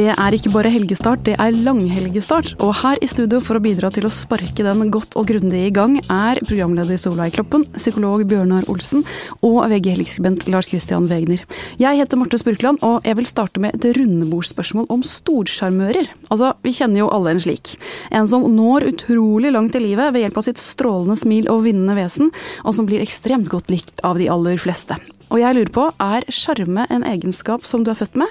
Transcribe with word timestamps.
Det 0.00 0.14
er 0.14 0.32
ikke 0.32 0.48
bare 0.54 0.70
helgestart, 0.72 1.26
det 1.26 1.34
er 1.36 1.52
langhelgestart. 1.52 2.54
Og 2.64 2.70
her 2.78 2.96
i 3.04 3.08
studio 3.10 3.36
for 3.44 3.58
å 3.58 3.60
bidra 3.60 3.90
til 3.92 4.06
å 4.08 4.12
sparke 4.14 4.64
den 4.64 4.88
godt 4.94 5.12
og 5.20 5.26
grundig 5.28 5.66
i 5.66 5.72
gang, 5.76 5.98
er 6.00 6.40
programleder 6.46 6.96
Solveig 6.96 7.34
Kloppen, 7.34 7.66
psykolog 7.74 8.24
Bjørnar 8.30 8.64
Olsen 8.72 9.04
og 9.44 9.58
VG-helgeskribent 9.68 10.48
Lars 10.48 10.70
Christian 10.72 11.10
Wegner. 11.10 11.44
Jeg 11.82 12.00
heter 12.00 12.16
Marte 12.16 12.40
Spurkland, 12.40 12.80
og 12.80 13.04
jeg 13.04 13.20
vil 13.20 13.28
starte 13.28 13.60
med 13.60 13.76
et 13.76 14.00
rundebordsspørsmål 14.00 14.88
om 14.88 15.04
storsjarmører. 15.04 16.08
Altså, 16.32 16.54
vi 16.64 16.72
kjenner 16.80 17.02
jo 17.02 17.12
alle 17.12 17.36
en 17.36 17.44
slik. 17.44 17.76
En 18.08 18.30
som 18.30 18.48
når 18.48 18.88
utrolig 18.94 19.52
langt 19.52 19.76
i 19.76 19.84
livet 19.84 20.14
ved 20.14 20.24
hjelp 20.24 20.40
av 20.40 20.48
sitt 20.48 20.64
strålende 20.64 21.20
smil 21.20 21.52
og 21.52 21.66
vinnende 21.68 22.00
vesen, 22.00 22.32
og 22.64 22.72
som 22.78 22.88
blir 22.88 23.04
ekstremt 23.04 23.52
godt 23.52 23.68
likt 23.68 24.00
av 24.00 24.16
de 24.16 24.32
aller 24.32 24.56
fleste. 24.64 24.96
Og 25.30 25.38
jeg 25.38 25.54
lurer 25.54 25.70
på, 25.70 25.84
er 26.02 26.24
sjarme 26.34 26.84
en 26.90 27.04
egenskap 27.06 27.62
som 27.68 27.84
du 27.86 27.92
er 27.92 27.98
født 27.98 28.16
med, 28.18 28.30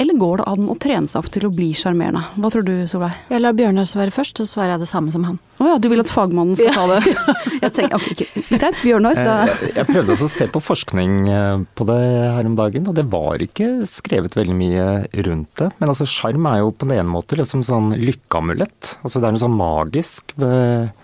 eller 0.00 0.16
går 0.16 0.40
det 0.40 0.46
an 0.48 0.70
å 0.72 0.76
trene 0.80 1.10
seg 1.10 1.20
opp 1.20 1.28
til 1.34 1.44
å 1.44 1.52
bli 1.52 1.74
sjarmerende? 1.76 2.22
Hva 2.40 2.50
tror 2.54 2.64
du, 2.64 2.72
Solveig? 2.88 3.18
Jeg 3.28 3.42
lar 3.44 3.56
Bjørnar 3.58 3.88
svare 3.90 4.14
først, 4.14 4.40
så 4.40 4.48
svarer 4.48 4.74
jeg 4.74 4.86
det 4.86 4.88
samme 4.88 5.12
som 5.12 5.26
han. 5.28 5.36
Å 5.60 5.68
ja, 5.72 5.76
du 5.82 5.90
vil 5.92 6.00
at 6.00 6.12
fagmannen 6.12 6.56
skal 6.56 6.72
ta 6.72 6.86
det? 6.94 7.14
Jeg 7.64 7.72
tenker, 7.74 7.98
ok, 7.98 8.20
Greit, 8.52 8.76
Bjørnar. 8.80 9.18
Da. 9.18 9.36
Jeg, 9.50 9.72
jeg 9.74 9.88
prøvde 9.90 10.14
også 10.14 10.28
å 10.28 10.30
se 10.30 10.46
på 10.54 10.60
forskning 10.62 11.16
eh, 11.34 11.64
på 11.76 11.86
det 11.88 11.98
her 12.36 12.48
om 12.48 12.54
dagen, 12.58 12.86
og 12.88 12.94
det 12.96 13.04
var 13.10 13.42
ikke 13.42 13.68
skrevet 13.90 14.38
veldig 14.38 14.54
mye 14.56 14.86
rundt 15.26 15.50
det. 15.58 15.72
Men 15.82 15.90
altså, 15.90 16.06
sjarm 16.08 16.46
er 16.48 16.62
jo 16.62 16.70
på 16.70 16.86
den 16.86 17.00
ene 17.00 17.10
måten 17.10 17.42
liksom 17.42 17.64
sånn 17.66 17.90
lykkeamulett. 17.98 18.94
Altså, 19.02 19.18
det 19.18 19.28
er 19.28 19.34
noe 19.34 19.42
sånn 19.42 19.58
magisk 19.58 20.36
ved 20.38 20.94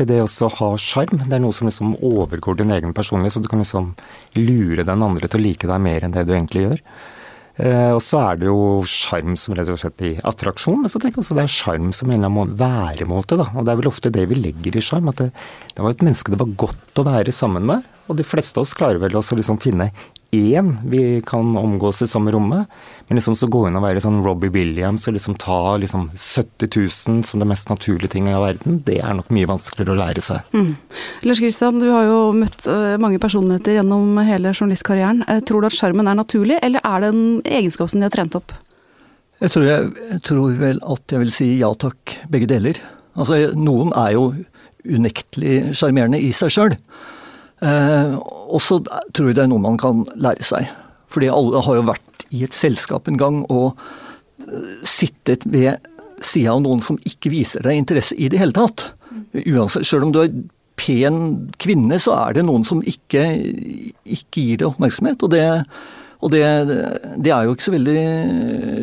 det 0.00 0.20
også 0.22 0.48
å 0.48 0.54
ha 0.58 0.68
sjarm. 0.80 1.24
Det 1.26 1.36
er 1.36 1.42
noe 1.42 1.54
som 1.56 1.68
liksom 1.68 1.96
overgår 2.00 2.60
din 2.60 2.72
egen 2.74 2.94
personlighet, 2.96 3.36
så 3.36 3.42
du 3.44 3.50
kan 3.50 3.62
liksom 3.62 3.92
lure 4.38 4.86
den 4.88 5.04
andre 5.04 5.28
til 5.28 5.40
å 5.40 5.44
like 5.44 5.68
deg 5.68 5.82
mer 5.84 6.06
enn 6.06 6.14
det 6.14 6.24
du 6.28 6.32
egentlig 6.32 6.64
gjør. 6.64 6.80
Eh, 7.60 7.90
og 7.92 8.00
så 8.00 8.20
er 8.22 8.38
det 8.40 8.48
jo 8.48 8.80
sjarm 8.88 9.34
som 9.36 9.52
rett 9.56 9.68
og 9.68 9.80
slett 9.82 10.00
i 10.08 10.12
attraksjon, 10.24 10.78
men 10.80 10.88
så 10.88 10.96
tenker 10.96 11.20
jeg 11.20 11.26
også 11.26 11.36
det 11.36 11.44
er 11.44 11.52
sjarm 11.52 11.90
som 11.92 12.08
en 12.08 12.16
eller 12.16 12.30
annen 12.30 12.54
væremåte. 12.58 13.36
da, 13.36 13.50
Og 13.52 13.66
det 13.66 13.74
er 13.74 13.80
vel 13.82 13.90
ofte 13.92 14.12
det 14.14 14.24
vi 14.30 14.40
legger 14.40 14.78
i 14.78 14.84
sjarm. 14.84 15.10
At 15.12 15.20
det, 15.20 15.28
det, 15.74 15.82
var 15.82 15.92
et 15.92 16.04
menneske 16.04 16.32
det 16.32 16.40
var 16.40 16.56
godt 16.64 17.02
å 17.02 17.06
være 17.10 17.34
sammen 17.34 17.68
med. 17.68 17.84
Og 18.08 18.16
de 18.18 18.26
fleste 18.26 18.56
av 18.58 18.64
oss 18.64 18.74
klarer 18.76 19.02
vel 19.02 19.20
også 19.20 19.36
liksom 19.38 19.60
finne 19.62 19.90
én 20.32 20.78
vi 20.88 21.20
kan 21.26 21.56
omgås 21.56 22.02
i 22.02 22.06
samme 22.06 22.32
rommet. 22.32 22.66
Men 23.08 23.16
liksom 23.16 23.36
så 23.36 23.46
gå 23.52 23.66
inn 23.68 23.76
og 23.76 23.84
være 23.84 24.00
sånn 24.00 24.22
Robbie 24.24 24.52
Williams 24.54 25.04
og 25.08 25.16
liksom 25.16 25.36
ta 25.40 25.76
liksom 25.76 26.06
70 26.16 26.70
000 26.72 27.26
som 27.28 27.42
det 27.42 27.48
mest 27.50 27.68
naturlige 27.68 28.14
ting 28.14 28.30
i 28.30 28.38
verden, 28.40 28.78
det 28.86 29.02
er 29.04 29.12
nok 29.18 29.28
mye 29.34 29.50
vanskeligere 29.50 29.92
å 29.92 29.98
lære 30.00 30.24
seg. 30.24 30.54
Mm. 30.56 30.72
Lars 31.28 31.42
Kristian, 31.44 31.82
du 31.82 31.90
har 31.92 32.08
jo 32.08 32.18
møtt 32.36 32.64
uh, 32.64 32.96
mange 33.02 33.20
personligheter 33.20 33.76
gjennom 33.76 34.16
hele 34.24 34.54
journalistkarrieren. 34.56 35.24
Uh, 35.28 35.42
tror 35.44 35.60
du 35.60 35.68
at 35.68 35.76
sjarmen 35.76 36.08
er 36.08 36.16
naturlig, 36.16 36.56
eller 36.64 36.80
er 36.80 37.04
det 37.04 37.12
en 37.12 37.24
egenskap 37.44 37.92
som 37.92 38.00
de 38.00 38.08
har 38.08 38.16
trent 38.16 38.40
opp? 38.40 38.56
Jeg 39.42 39.52
tror, 39.52 39.68
jeg, 39.68 39.94
jeg 40.14 40.24
tror 40.24 40.58
vel 40.60 40.80
at 40.94 41.12
jeg 41.12 41.26
vil 41.26 41.34
si 41.34 41.52
ja 41.60 41.72
takk, 41.76 42.20
begge 42.32 42.48
deler. 42.48 42.80
Altså, 43.12 43.42
noen 43.58 43.92
er 43.98 44.14
jo 44.16 44.30
unektelig 44.88 45.74
sjarmerende 45.76 46.20
i 46.22 46.32
seg 46.34 46.54
sjøl. 46.54 46.78
Eh, 47.62 48.14
og 48.18 48.60
så 48.62 48.80
tror 49.14 49.30
jeg 49.30 49.38
det 49.38 49.44
er 49.44 49.52
noe 49.52 49.62
man 49.62 49.78
kan 49.80 50.04
lære 50.18 50.46
seg. 50.46 50.70
Fordi 51.12 51.30
alle 51.32 51.62
har 51.66 51.78
jo 51.78 51.88
vært 51.92 52.26
i 52.32 52.42
et 52.46 52.56
selskap 52.56 53.08
en 53.08 53.20
gang 53.20 53.42
og 53.52 53.78
eh, 54.48 54.82
sittet 54.88 55.46
ved 55.46 55.78
sida 56.22 56.56
av 56.56 56.62
noen 56.64 56.82
som 56.84 56.98
ikke 57.08 57.32
viser 57.32 57.64
deg 57.66 57.80
interesse 57.82 58.16
i 58.18 58.30
det 58.32 58.40
hele 58.42 58.56
tatt. 58.56 58.90
Uansett, 59.32 59.86
Sjøl 59.86 60.08
om 60.08 60.14
du 60.14 60.22
er 60.24 60.34
pen 60.78 61.50
kvinne, 61.62 61.98
så 62.00 62.14
er 62.16 62.38
det 62.38 62.46
noen 62.46 62.64
som 62.66 62.80
ikke, 62.86 63.26
ikke 64.02 64.46
gir 64.46 64.62
deg 64.62 64.70
oppmerksomhet. 64.70 65.22
Og 65.22 65.34
det, 65.34 65.44
og 66.22 66.32
det, 66.34 66.42
det, 67.22 67.32
er 67.34 67.46
jo 67.46 67.54
ikke 67.54 67.66
så 67.68 67.74
veldig 67.74 67.98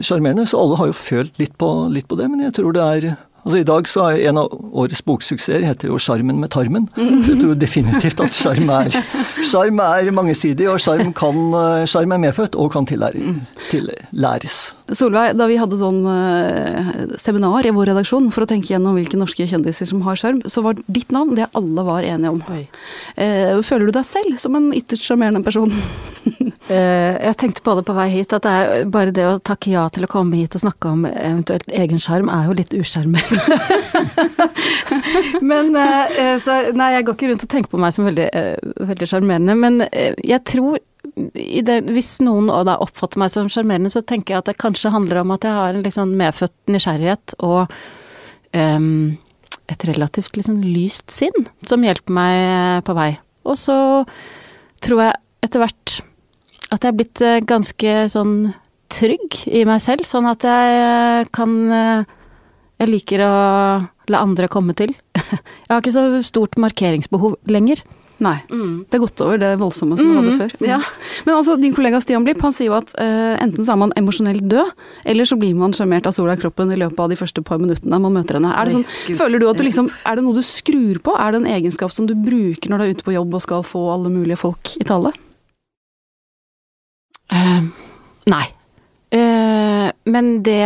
sjarmerende. 0.05 0.47
Så 0.47 0.59
alle 0.61 0.79
har 0.79 0.91
jo 0.91 0.99
følt 0.99 1.39
litt 1.41 1.55
på, 1.59 1.71
litt 1.91 2.07
på 2.07 2.19
det, 2.19 2.29
men 2.31 2.45
jeg 2.45 2.55
tror 2.59 2.75
det 2.75 2.85
er 2.85 3.09
Altså 3.49 3.63
I 3.63 3.65
dag 3.65 3.87
så 3.89 4.03
er 4.05 4.27
en 4.29 4.37
av 4.43 4.51
årets 4.77 5.01
boksuksesser 5.01 5.63
heter 5.65 5.89
jo 5.89 5.95
'Sjarmen 5.97 6.37
med 6.37 6.51
tarmen'. 6.53 6.85
Så 6.93 7.31
jeg 7.31 7.39
tror 7.41 7.55
definitivt 7.57 8.19
at 8.21 8.35
sjarm 8.37 8.69
er, 8.69 8.93
er 8.93 10.11
mangesidig, 10.13 10.67
og 10.69 10.77
sjarm 10.77 12.11
er 12.13 12.21
medfødt 12.21 12.53
og 12.53 12.69
kan 12.75 12.85
tillæres. 12.85 14.59
Solveig, 14.93 15.33
da 15.33 15.47
vi 15.49 15.57
hadde 15.57 15.81
sånn 15.81 16.05
uh, 16.05 17.17
seminar 17.17 17.65
i 17.65 17.73
vår 17.73 17.89
redaksjon 17.89 18.29
for 18.29 18.45
å 18.45 18.49
tenke 18.49 18.69
gjennom 18.69 18.93
hvilke 18.93 19.17
norske 19.17 19.49
kjendiser 19.49 19.89
som 19.89 20.05
har 20.05 20.21
sjarm, 20.21 20.43
så 20.45 20.61
var 20.61 20.77
ditt 20.85 21.09
navn 21.09 21.33
det 21.33 21.49
alle 21.57 21.87
var 21.89 22.05
enige 22.05 22.29
om. 22.29 22.45
Oi. 22.53 22.67
føler 23.65 23.89
du 23.89 23.97
deg 23.97 24.05
selv 24.05 24.37
som 24.37 24.53
en 24.55 24.69
ytterst 24.77 25.09
sjarmerende 25.09 25.41
person? 25.41 25.73
uh, 26.69 27.15
jeg 27.19 27.37
tenkte 27.41 27.63
på 27.65 27.75
det 27.77 27.85
på 27.87 27.95
vei 27.97 28.07
hit, 28.13 28.35
at 28.35 28.45
det 28.45 28.53
er 28.53 28.91
bare 28.93 29.13
det 29.15 29.25
å 29.27 29.39
takke 29.43 29.73
ja 29.73 29.85
til 29.93 30.05
å 30.05 30.11
komme 30.11 30.39
hit 30.39 30.57
og 30.57 30.63
snakke 30.63 30.93
om 30.93 31.07
eventuelt 31.09 31.69
egen 31.81 32.01
sjarm 32.01 32.31
er 32.33 32.49
jo 32.49 32.57
litt 32.59 32.75
usjarmerende. 32.77 33.59
men 35.51 35.73
så 36.41 36.59
nei, 36.75 36.93
jeg 36.95 37.07
går 37.07 37.17
ikke 37.17 37.31
rundt 37.31 37.47
og 37.47 37.51
tenker 37.53 37.73
på 37.73 37.81
meg 37.81 37.95
som 37.95 38.07
veldig 38.07 39.09
sjarmerende, 39.09 39.57
men 39.59 39.81
jeg 39.89 40.41
tror 40.47 40.79
det, 41.15 41.77
hvis 41.93 42.17
noen 42.23 42.49
da 42.67 42.77
oppfatter 42.83 43.21
meg 43.21 43.31
som 43.33 43.49
sjarmerende, 43.51 43.91
så 43.91 44.03
tenker 44.05 44.35
jeg 44.35 44.43
at 44.43 44.51
det 44.51 44.59
kanskje 44.61 44.91
handler 44.93 45.21
om 45.21 45.33
at 45.35 45.47
jeg 45.47 45.55
har 45.55 45.73
en 45.73 45.85
liksom 45.85 46.13
medfødt 46.19 46.71
nysgjerrighet 46.71 47.35
og 47.45 47.71
um, 48.53 49.17
et 49.69 49.87
relativt 49.89 50.37
liksom 50.37 50.59
lyst 50.65 51.13
sinn 51.13 51.47
som 51.69 51.83
hjelper 51.85 52.15
meg 52.15 52.83
på 52.87 52.95
vei. 52.97 53.11
Og 53.47 53.57
så 53.59 53.77
tror 54.83 55.05
jeg 55.05 55.19
etter 55.45 55.63
hvert 55.63 55.99
at 56.69 56.83
jeg 56.83 56.91
er 56.91 56.97
blitt 56.97 57.21
eh, 57.25 57.41
ganske 57.45 57.95
sånn 58.13 58.35
trygg 58.89 59.43
i 59.49 59.65
meg 59.69 59.81
selv, 59.83 60.07
sånn 60.09 60.29
at 60.29 60.45
jeg 60.45 61.29
kan 61.35 61.59
eh, 61.69 62.15
Jeg 62.79 62.89
liker 62.89 63.21
å 63.25 63.33
la 64.09 64.19
andre 64.23 64.47
komme 64.47 64.71
til. 64.71 64.93
Jeg 65.19 65.67
har 65.67 65.81
ikke 65.81 65.91
så 65.91 66.03
stort 66.23 66.55
markeringsbehov 66.57 67.35
lenger. 67.51 67.81
Nei. 68.23 68.37
Mm. 68.51 68.85
Det 68.87 68.97
er 68.97 69.01
gått 69.03 69.21
over 69.23 69.39
det 69.39 69.49
voldsomme 69.59 69.97
som 69.99 70.07
mm. 70.07 70.11
du 70.11 70.19
hadde 70.19 70.37
før. 70.39 70.55
Mm. 70.59 70.65
Ja. 70.69 70.79
Men 71.27 71.33
altså, 71.35 71.57
din 71.59 71.75
kollega 71.75 72.01
Stian 72.03 72.23
Blipp 72.23 72.41
han 72.43 72.55
sier 72.55 72.69
jo 72.71 72.77
at 72.77 72.91
uh, 72.95 73.35
enten 73.43 73.67
så 73.67 73.75
er 73.75 73.81
man 73.83 73.93
emosjonelt 73.99 74.43
død, 74.51 74.73
eller 75.11 75.29
så 75.29 75.37
blir 75.39 75.55
man 75.59 75.75
sjarmert 75.75 76.09
av 76.09 76.15
sola 76.15 76.35
i 76.35 76.41
kroppen 76.41 76.73
i 76.73 76.79
løpet 76.79 77.03
av 77.03 77.13
de 77.13 77.19
første 77.19 77.43
par 77.45 77.61
minuttene 77.61 78.01
man 78.01 78.15
møter 78.15 78.39
henne. 78.39 78.51
Er 78.55 78.67
det, 78.67 78.79
sånn, 78.79 79.15
føler 79.19 79.43
du 79.43 79.47
at 79.51 79.59
du 79.59 79.67
liksom, 79.67 79.91
er 80.03 80.19
det 80.19 80.25
noe 80.25 80.39
du 80.39 80.43
skrur 80.47 80.99
på? 81.03 81.15
Er 81.19 81.35
det 81.35 81.43
en 81.43 81.51
egenskap 81.59 81.95
som 81.95 82.09
du 82.09 82.15
bruker 82.15 82.71
når 82.71 82.81
du 82.81 82.87
er 82.87 82.95
ute 82.95 83.07
på 83.07 83.15
jobb 83.15 83.39
og 83.39 83.45
skal 83.45 83.67
få 83.67 83.87
alle 83.95 84.11
mulige 84.11 84.39
folk 84.39 84.75
i 84.79 84.87
tale? 84.87 85.15
Uh, 87.33 87.69
nei. 88.31 88.45
Uh, 89.09 89.89
men 90.09 90.35
det 90.45 90.61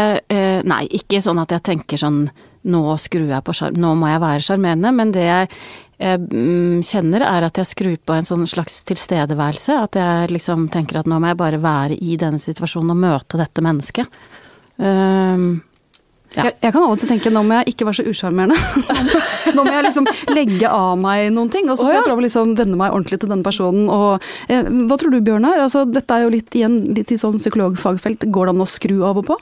Nei, 0.68 0.84
ikke 0.96 1.22
sånn 1.24 1.40
at 1.40 1.52
jeg 1.52 1.64
tenker 1.64 2.00
sånn 2.00 2.26
nå 2.64 2.82
skrur 3.02 3.28
jeg 3.28 3.44
på 3.44 3.56
sjarm, 3.56 3.76
nå 3.80 3.90
må 4.00 4.08
jeg 4.08 4.22
være 4.24 4.44
sjarmerende, 4.46 4.92
men 4.96 5.12
det 5.12 5.26
jeg 5.28 5.50
mm, 6.00 6.84
kjenner, 6.88 7.26
er 7.28 7.48
at 7.48 7.60
jeg 7.60 7.70
skrur 7.70 7.98
på 8.00 8.16
en 8.16 8.28
sånn 8.28 8.46
slags 8.48 8.80
tilstedeværelse. 8.88 9.76
At 9.88 10.00
jeg 10.00 10.32
liksom 10.32 10.70
tenker 10.72 11.02
at 11.02 11.10
nå 11.10 11.20
må 11.20 11.32
jeg 11.32 11.40
bare 11.42 11.60
være 11.64 12.00
i 12.00 12.16
denne 12.20 12.40
situasjonen 12.40 12.96
og 12.96 13.02
møte 13.04 13.40
dette 13.42 13.64
mennesket. 13.66 14.24
Um, 14.80 15.62
ja. 16.34 16.48
jeg, 16.48 16.56
jeg, 16.60 16.74
kan 16.74 16.84
av 16.84 16.96
og 16.96 17.02
til 17.02 17.12
tenke 17.12 17.32
nå 17.34 17.44
må 17.46 17.60
jeg 17.60 17.74
ikke 17.74 17.88
være 17.90 18.00
så 18.02 18.06
usjarmerende. 18.10 18.58
nå 19.56 19.66
må 19.66 19.74
jeg 19.76 19.88
liksom 19.88 20.10
legge 20.34 20.70
av 20.70 20.94
meg 21.00 21.30
noen 21.36 21.52
ting, 21.54 21.70
og 21.70 21.78
så 21.78 21.86
får 21.86 21.92
oh, 21.92 21.94
ja. 21.94 22.02
jeg 22.02 22.10
prøve 22.10 22.24
å 22.24 22.28
liksom 22.28 22.54
venne 22.60 22.80
meg 22.80 22.94
ordentlig 22.96 23.22
til 23.24 23.34
denne 23.34 23.46
personen. 23.46 23.90
Og, 23.94 24.30
eh, 24.50 24.70
hva 24.90 25.00
tror 25.00 25.14
du 25.14 25.20
Bjørnar? 25.24 25.62
Altså, 25.66 25.86
dette 25.90 26.16
er 26.16 26.26
jo 26.26 26.34
litt 26.34 26.58
igjen 26.58 26.80
litt 26.98 27.14
i 27.14 27.20
sånn 27.20 27.40
psykologfagfelt. 27.40 28.28
Går 28.34 28.50
det 28.50 28.56
an 28.56 28.66
å 28.66 28.70
skru 28.70 29.02
av 29.06 29.22
og 29.22 29.30
på? 29.32 29.40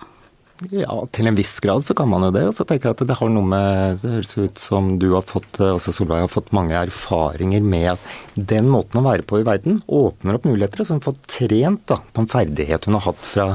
Ja, 0.69 0.93
til 1.09 1.25
en 1.25 1.37
viss 1.37 1.55
grad 1.63 1.81
så 1.87 1.95
kan 1.97 2.09
man 2.11 2.27
jo 2.27 2.31
det. 2.35 2.43
Og 2.51 2.53
så 2.53 2.65
tenker 2.67 2.91
jeg 2.91 2.99
at 2.99 3.07
det 3.09 3.17
har 3.17 3.31
noe 3.33 3.47
med 3.49 4.01
Det 4.03 4.11
høres 4.13 4.35
ut 4.37 4.61
som 4.61 4.91
du 5.01 5.07
har 5.15 5.25
fått, 5.25 5.57
altså 5.57 5.93
Solveig 5.95 6.27
har 6.27 6.31
fått 6.31 6.53
mange 6.53 6.77
erfaringer 6.77 7.63
med 7.65 7.95
at 7.95 8.11
den 8.35 8.69
måten 8.69 9.01
å 9.01 9.05
være 9.07 9.25
på 9.25 9.41
i 9.41 9.47
verden 9.47 9.81
åpner 9.87 10.37
opp 10.37 10.45
muligheter. 10.45 10.85
som 10.85 10.99
hun 10.99 11.07
får 11.07 11.17
trent 11.25 11.87
da, 11.89 11.97
på 11.97 12.21
en 12.21 12.29
ferdighet 12.29 12.85
hun 12.85 12.99
har 12.99 13.07
hatt 13.09 13.25
fra 13.25 13.47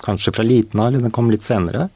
kanskje 0.00 0.34
fra 0.34 0.46
liten 0.46 0.80
av, 0.80 0.88
eller 0.88 1.04
den 1.04 1.14
kom 1.14 1.30
litt 1.30 1.44
senere. 1.44 1.88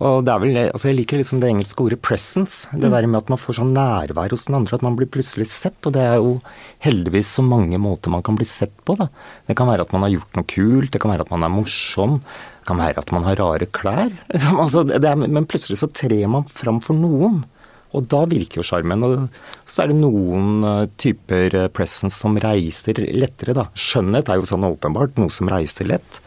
Og 0.00 0.22
det 0.24 0.32
er 0.32 0.40
vel, 0.40 0.58
altså 0.62 0.88
Jeg 0.88 0.96
liker 0.96 1.20
liksom 1.20 1.42
det 1.42 1.50
engelske 1.50 1.84
ordet 1.84 2.00
'presence'. 2.00 2.70
Det 2.72 2.88
mm. 2.88 2.94
der 2.94 3.06
med 3.06 3.20
at 3.20 3.28
man 3.28 3.40
får 3.40 3.58
sånn 3.58 3.74
nærvær 3.76 4.32
hos 4.32 4.46
den 4.48 4.56
andre, 4.56 4.78
at 4.78 4.86
man 4.86 4.96
blir 4.96 5.10
plutselig 5.12 5.50
sett. 5.52 5.76
Og 5.84 5.92
det 5.92 6.00
er 6.00 6.16
jo 6.16 6.38
heldigvis 6.80 7.34
så 7.36 7.44
mange 7.44 7.76
måter 7.76 8.12
man 8.12 8.24
kan 8.24 8.38
bli 8.38 8.48
sett 8.48 8.72
på. 8.88 8.96
da. 8.96 9.10
Det 9.46 9.56
kan 9.56 9.68
være 9.68 9.84
at 9.84 9.92
man 9.92 10.06
har 10.06 10.14
gjort 10.16 10.40
noe 10.40 10.48
kult, 10.48 10.90
det 10.92 11.00
kan 11.00 11.12
være 11.12 11.28
at 11.28 11.30
man 11.34 11.44
er 11.44 11.52
morsom, 11.52 12.22
det 12.60 12.66
kan 12.70 12.80
være 12.80 13.04
at 13.04 13.12
man 13.12 13.28
har 13.28 13.36
rare 13.36 13.68
klær. 13.68 14.12
Altså, 14.60 14.88
er, 14.88 15.16
men 15.16 15.46
plutselig 15.46 15.82
så 15.84 15.92
trer 15.92 16.28
man 16.28 16.48
fram 16.48 16.80
for 16.80 16.96
noen. 16.96 17.44
Og 17.92 18.06
da 18.06 18.22
virker 18.24 18.60
jo 18.60 18.64
sjarmen. 18.64 19.04
Og 19.04 19.28
så 19.66 19.84
er 19.84 19.90
det 19.90 20.00
noen 20.00 20.64
uh, 20.64 20.88
typer 20.96 21.56
uh, 21.58 21.68
presence 21.68 22.22
som 22.22 22.38
reiser 22.40 23.02
lettere, 23.12 23.52
da. 23.52 23.68
Skjønnhet 23.74 24.30
er 24.30 24.40
jo 24.40 24.48
sånn 24.48 24.68
åpenbart 24.68 25.18
noe 25.20 25.28
som 25.28 25.50
reiser 25.50 25.90
lett. 25.90 26.20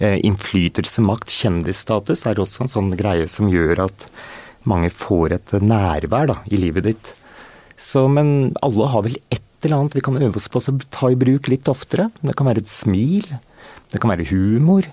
Uh, 0.00 0.18
innflytelse, 0.26 1.04
makt, 1.06 1.30
kjendisstatus 1.30 2.24
er 2.26 2.40
også 2.42 2.64
en 2.64 2.72
sånn 2.72 2.94
greie 2.98 3.28
som 3.30 3.46
gjør 3.52 3.84
at 3.86 4.08
mange 4.66 4.90
får 4.90 5.36
et 5.36 5.54
nærvær 5.62 6.30
da, 6.32 6.40
i 6.50 6.58
livet 6.58 6.88
ditt. 6.88 7.12
Så, 7.78 8.06
men 8.10 8.54
alle 8.64 8.88
har 8.90 9.04
vel 9.06 9.18
et 9.34 9.42
eller 9.64 9.78
annet 9.78 9.96
vi 9.96 10.02
kan 10.04 10.18
øve 10.20 10.40
oss 10.40 10.50
på 10.50 10.60
å 10.60 10.76
ta 10.92 11.10
i 11.12 11.18
bruk 11.18 11.48
litt 11.50 11.70
oftere. 11.70 12.10
Det 12.20 12.34
kan 12.36 12.48
være 12.48 12.64
et 12.64 12.70
smil. 12.70 13.26
Det 13.92 14.00
kan 14.02 14.12
være 14.12 14.28
humor. 14.32 14.86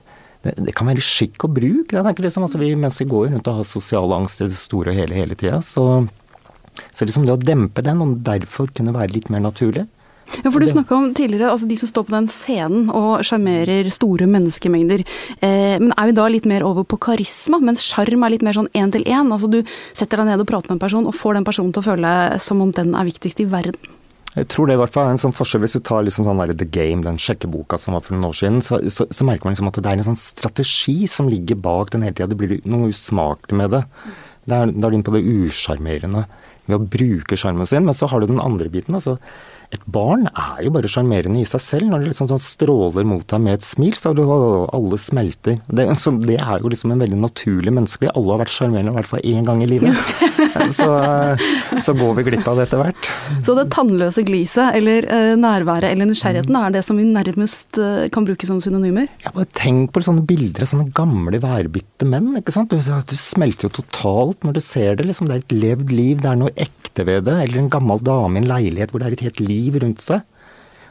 det, 0.44 0.56
det, 0.57 0.74
kan 0.77 0.89
være 0.89 1.03
skikk 1.06 1.45
og 1.48 1.56
bruk. 1.57 1.94
Liksom, 1.94 2.45
altså 2.48 2.62
vi, 2.62 2.74
mens 2.75 3.00
vi 3.01 3.09
går 3.09 3.31
rundt 3.33 3.50
og 3.50 3.62
har 3.62 3.68
sosial 3.68 4.13
angst 4.15 4.42
i 4.42 4.50
det 4.50 4.59
store 4.59 4.94
og 4.94 4.98
hele 5.01 5.18
hele 5.18 5.38
tida, 5.38 5.62
så, 5.65 6.06
så 6.94 7.07
liksom 7.07 7.27
det 7.27 7.36
å 7.36 7.42
dempe 7.42 7.83
den, 7.86 8.01
og 8.03 8.21
derfor 8.25 8.71
kunne 8.74 8.95
være 8.95 9.15
litt 9.18 9.30
mer 9.33 9.44
naturlig. 9.45 9.88
Ja, 10.42 10.51
for 10.51 10.60
Du 10.63 10.68
snakka 10.69 10.95
om 10.95 11.13
tidligere 11.18 11.51
altså 11.51 11.68
de 11.68 11.78
som 11.80 11.89
står 11.89 12.07
på 12.07 12.16
den 12.16 12.28
scenen 12.31 12.89
og 12.89 13.24
sjarmerer 13.28 13.89
store 13.94 14.28
menneskemengder. 14.31 15.06
Eh, 15.42 15.78
men 15.81 15.94
er 15.98 16.10
vi 16.10 16.18
da 16.18 16.28
litt 16.31 16.48
mer 16.50 16.66
over 16.68 16.88
på 16.88 17.00
karisma, 17.01 17.60
mens 17.60 17.83
sjarm 17.86 18.24
er 18.25 18.36
litt 18.36 18.45
mer 18.45 18.57
sånn 18.57 18.72
én 18.78 18.94
til 18.94 19.04
én? 19.04 19.31
Altså 19.31 19.50
du 19.51 19.62
setter 19.94 20.22
deg 20.22 20.31
ned 20.31 20.44
og 20.44 20.50
prater 20.50 20.72
med 20.72 20.80
en 20.80 20.86
person 20.86 21.07
og 21.10 21.18
får 21.18 21.39
den 21.39 21.48
personen 21.48 21.74
til 21.75 21.83
å 21.83 21.89
føle 21.92 22.13
som 22.39 22.62
om 22.63 22.72
den 22.75 22.95
er 22.95 23.10
viktigst 23.10 23.44
i 23.44 23.50
verden. 23.51 23.98
Jeg 24.31 24.48
tror 24.48 24.69
det 24.69 24.78
i 24.78 24.80
hvert 24.80 24.94
fall 24.94 25.10
er 25.10 25.18
en 25.18 25.19
sånn 25.19 25.36
forskjell. 25.36 25.66
Hvis 25.66 25.75
du 25.75 25.81
tar 25.83 26.06
liksom 26.07 26.24
sånn 26.24 26.39
der 26.39 26.54
The 26.56 26.68
Game, 26.72 27.04
den 27.04 27.19
sjekkeboka 27.19 27.75
som 27.81 27.98
var 27.98 28.06
for 28.06 28.16
noen 28.16 28.30
år 28.30 28.38
siden, 28.39 28.62
så, 28.63 28.80
så, 28.88 29.10
så 29.12 29.27
merker 29.27 29.44
man 29.44 29.57
liksom 29.57 29.68
at 29.68 29.80
det 29.81 29.92
er 29.92 30.00
en 30.00 30.07
sånn 30.13 30.19
strategi 30.19 31.01
som 31.12 31.27
ligger 31.27 31.60
bak 31.60 31.92
den 31.92 32.06
hele 32.07 32.16
tida. 32.16 32.30
Det 32.31 32.39
blir 32.39 32.62
noe 32.63 32.94
usmakelig 32.94 33.60
med 33.60 33.75
det. 33.75 33.81
Da 34.48 34.62
er, 34.63 34.72
du 34.72 34.88
inne 34.88 35.04
på 35.04 35.16
det 35.18 35.25
usjarmerende 35.27 36.24
ved 36.69 36.77
å 36.77 36.88
bruke 36.95 37.36
sjarmen 37.36 37.68
sin. 37.68 37.84
Men 37.84 37.98
så 37.98 38.07
har 38.07 38.24
du 38.24 38.31
den 38.31 38.39
andre 38.39 38.72
biten. 38.72 38.95
altså 38.95 39.18
et 39.72 39.84
barn 39.88 40.26
er 40.28 40.66
jo 40.66 40.72
bare 40.76 40.90
sjarmerende 40.92 41.40
i 41.40 41.48
seg 41.48 41.62
selv. 41.64 41.88
Når 41.88 42.04
det 42.04 42.10
liksom 42.12 42.28
sånn 42.28 42.42
stråler 42.44 43.06
mot 43.08 43.24
deg 43.32 43.44
med 43.44 43.56
et 43.56 43.66
smil, 43.66 43.96
så 43.96 44.12
det, 44.18 44.26
alle 44.28 44.98
smelter. 45.00 45.62
Det, 45.72 45.86
så 46.00 46.12
det 46.20 46.38
er 46.44 46.60
jo 46.60 46.72
liksom 46.72 46.92
en 46.92 47.04
veldig 47.04 47.20
naturlig 47.22 47.72
menneskelig. 47.78 48.12
Alle 48.12 48.36
har 48.36 48.42
vært 48.44 48.52
sjarmerende 48.52 48.92
i 48.92 48.98
hvert 49.00 49.10
fall 49.14 49.24
én 49.32 49.48
gang 49.48 49.64
i 49.64 49.70
livet. 49.72 49.96
så, 50.78 50.90
så, 51.80 51.96
går 51.96 52.18
vi 52.20 52.26
glipp 52.28 52.50
av 52.52 52.60
det 52.60 52.68
etter 52.68 52.82
hvert. 52.84 53.12
Så 53.48 53.56
det 53.56 53.70
tannløse 53.72 54.26
gliset, 54.28 54.76
eller 54.76 55.08
uh, 55.08 55.36
nærværet 55.40 55.94
eller 55.94 56.10
nysgjerrigheten, 56.10 56.60
er 56.60 56.76
det 56.76 56.84
som 56.88 57.00
vi 57.00 57.08
nærmest 57.08 57.80
uh, 57.80 58.10
kan 58.12 58.28
bruke 58.28 58.50
som 58.50 58.60
synonymer? 58.64 59.08
Ja, 59.24 59.32
bare 59.32 59.48
tenk 59.56 59.96
på 59.96 60.04
sånne 60.04 60.26
bilder 60.28 60.68
av 60.68 60.72
sånne 60.74 60.92
gamle 60.98 61.40
værbitte 61.40 62.10
menn. 62.10 62.34
ikke 62.42 62.56
sant? 62.58 62.76
Du, 62.76 62.80
du, 62.82 63.16
smelter 63.16 63.70
jo 63.70 63.76
totalt 63.80 64.44
når 64.44 64.60
du 64.60 64.64
ser 64.66 65.00
det. 65.00 65.08
liksom 65.08 65.32
Det 65.32 65.38
er 65.38 65.46
et 65.46 65.58
levd 65.64 65.96
liv, 65.96 66.20
det 66.20 66.34
er 66.34 66.44
noe 66.44 66.56
ekte 66.60 67.08
ved 67.08 67.30
det. 67.30 67.40
Eller 67.46 67.64
en 67.64 67.72
gammel 67.72 68.04
dame 68.04 68.36
i 68.36 68.44
en 68.44 68.52
leilighet 68.52 68.92
hvor 68.92 69.00
det 69.00 69.08
er 69.14 69.20
et 69.20 69.28
helt 69.30 69.40
liv 69.40 69.61
liv 69.62 69.80
rundt 69.86 70.04
seg. 70.04 70.25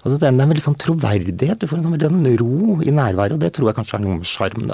Altså 0.00 0.16
det 0.16 0.26
er 0.26 0.32
en 0.32 0.48
veldig 0.48 0.64
sånn 0.64 0.80
troverdighet. 0.80 1.60
Du 1.60 1.68
får 1.68 1.80
en 1.82 1.92
veldig 1.92 2.08
sånn 2.08 2.28
ro 2.40 2.76
i 2.80 2.92
nærværet, 2.94 3.36
og 3.36 3.42
det 3.42 3.52
tror 3.56 3.68
jeg 3.68 3.80
kanskje 3.80 3.98
er 3.98 4.04
noe 4.06 4.20
med 4.20 4.28
sjarm. 4.28 4.70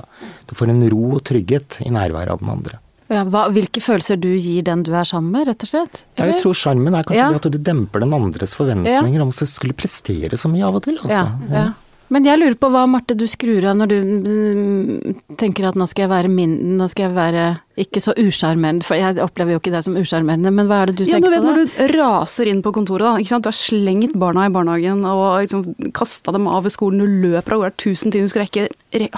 Du 0.47 0.55
får 0.59 0.71
en 0.71 0.85
ro 0.93 1.07
og 1.17 1.25
trygghet 1.27 1.81
i 1.83 1.91
nærværet 1.95 2.37
av 2.37 2.45
den 2.45 2.53
andre. 2.53 2.79
Ja, 3.07 3.23
hva, 3.31 3.45
hvilke 3.55 3.83
følelser 3.83 4.19
du 4.19 4.33
gir 4.33 4.65
den 4.67 4.83
du 4.87 4.91
er 4.99 5.07
sammen 5.07 5.31
med, 5.35 5.47
rett 5.47 5.63
og 5.63 5.71
slett? 5.71 6.01
Ja, 6.19 6.27
jeg 6.27 6.41
tror 6.43 6.57
sjarmen 6.59 6.95
er 6.95 7.07
kanskje 7.07 7.21
ja. 7.23 7.29
det 7.35 7.43
at 7.43 7.55
du 7.55 7.59
demper 7.69 8.03
den 8.03 8.15
andres 8.17 8.55
forventninger 8.59 9.23
om 9.23 9.31
du 9.31 9.47
skulle 9.47 9.77
prestere 9.79 10.39
så 10.39 10.51
mye 10.51 10.67
av 10.67 10.79
og 10.79 10.87
til. 10.87 10.99
Altså. 10.99 11.27
Ja, 11.55 11.67
men 12.15 12.27
jeg 12.27 12.39
lurer 12.39 12.59
på 12.59 12.71
hva 12.71 12.85
Marte 12.91 13.17
du 13.19 13.25
skrur 13.31 13.67
av 13.67 13.79
når 13.79 13.91
du 13.91 13.97
mm, 14.07 15.15
tenker 15.39 15.71
at 15.71 15.79
nå 15.79 15.87
skal 15.91 16.07
jeg 16.07 16.13
være 16.13 16.31
min, 16.31 16.55
nå 16.79 16.87
skal 16.91 17.09
jeg 17.09 17.17
være 17.17 17.47
ikke 17.77 18.01
så 18.01 18.15
usjarmerende, 18.17 18.87
for 18.87 18.97
jeg 18.97 19.19
opplever 19.21 19.53
jo 19.53 19.61
ikke 19.61 19.73
deg 19.75 19.85
som 19.85 19.99
usjarmerende, 20.01 20.53
men 20.55 20.71
hva 20.71 20.83
er 20.83 20.91
det 20.91 21.03
du 21.03 21.05
ja, 21.05 21.19
tenker 21.19 21.29
du 21.29 21.35
vet, 21.35 21.43
på 21.45 21.51
da? 21.51 21.53
Når 21.53 21.67
du 21.67 21.99
raser 22.01 22.51
inn 22.51 22.63
på 22.65 22.73
kontoret, 22.77 23.05
da, 23.05 23.21
ikke 23.21 23.35
sant? 23.35 23.45
du 23.45 23.51
har 23.51 23.59
slengt 23.59 24.17
barna 24.17 24.47
i 24.49 24.55
barnehagen 24.55 25.05
og 25.11 25.25
liksom 25.45 25.91
kasta 25.97 26.33
dem 26.33 26.49
av 26.49 26.65
ved 26.65 26.73
skolen, 26.73 27.05
du 27.05 27.29
løper 27.29 27.57
av 27.57 27.67
gårde 27.67 27.79
tusen 27.85 28.15
ting 28.15 28.25
du 28.25 28.33
skal 28.33 28.47
rekke, 28.47 28.71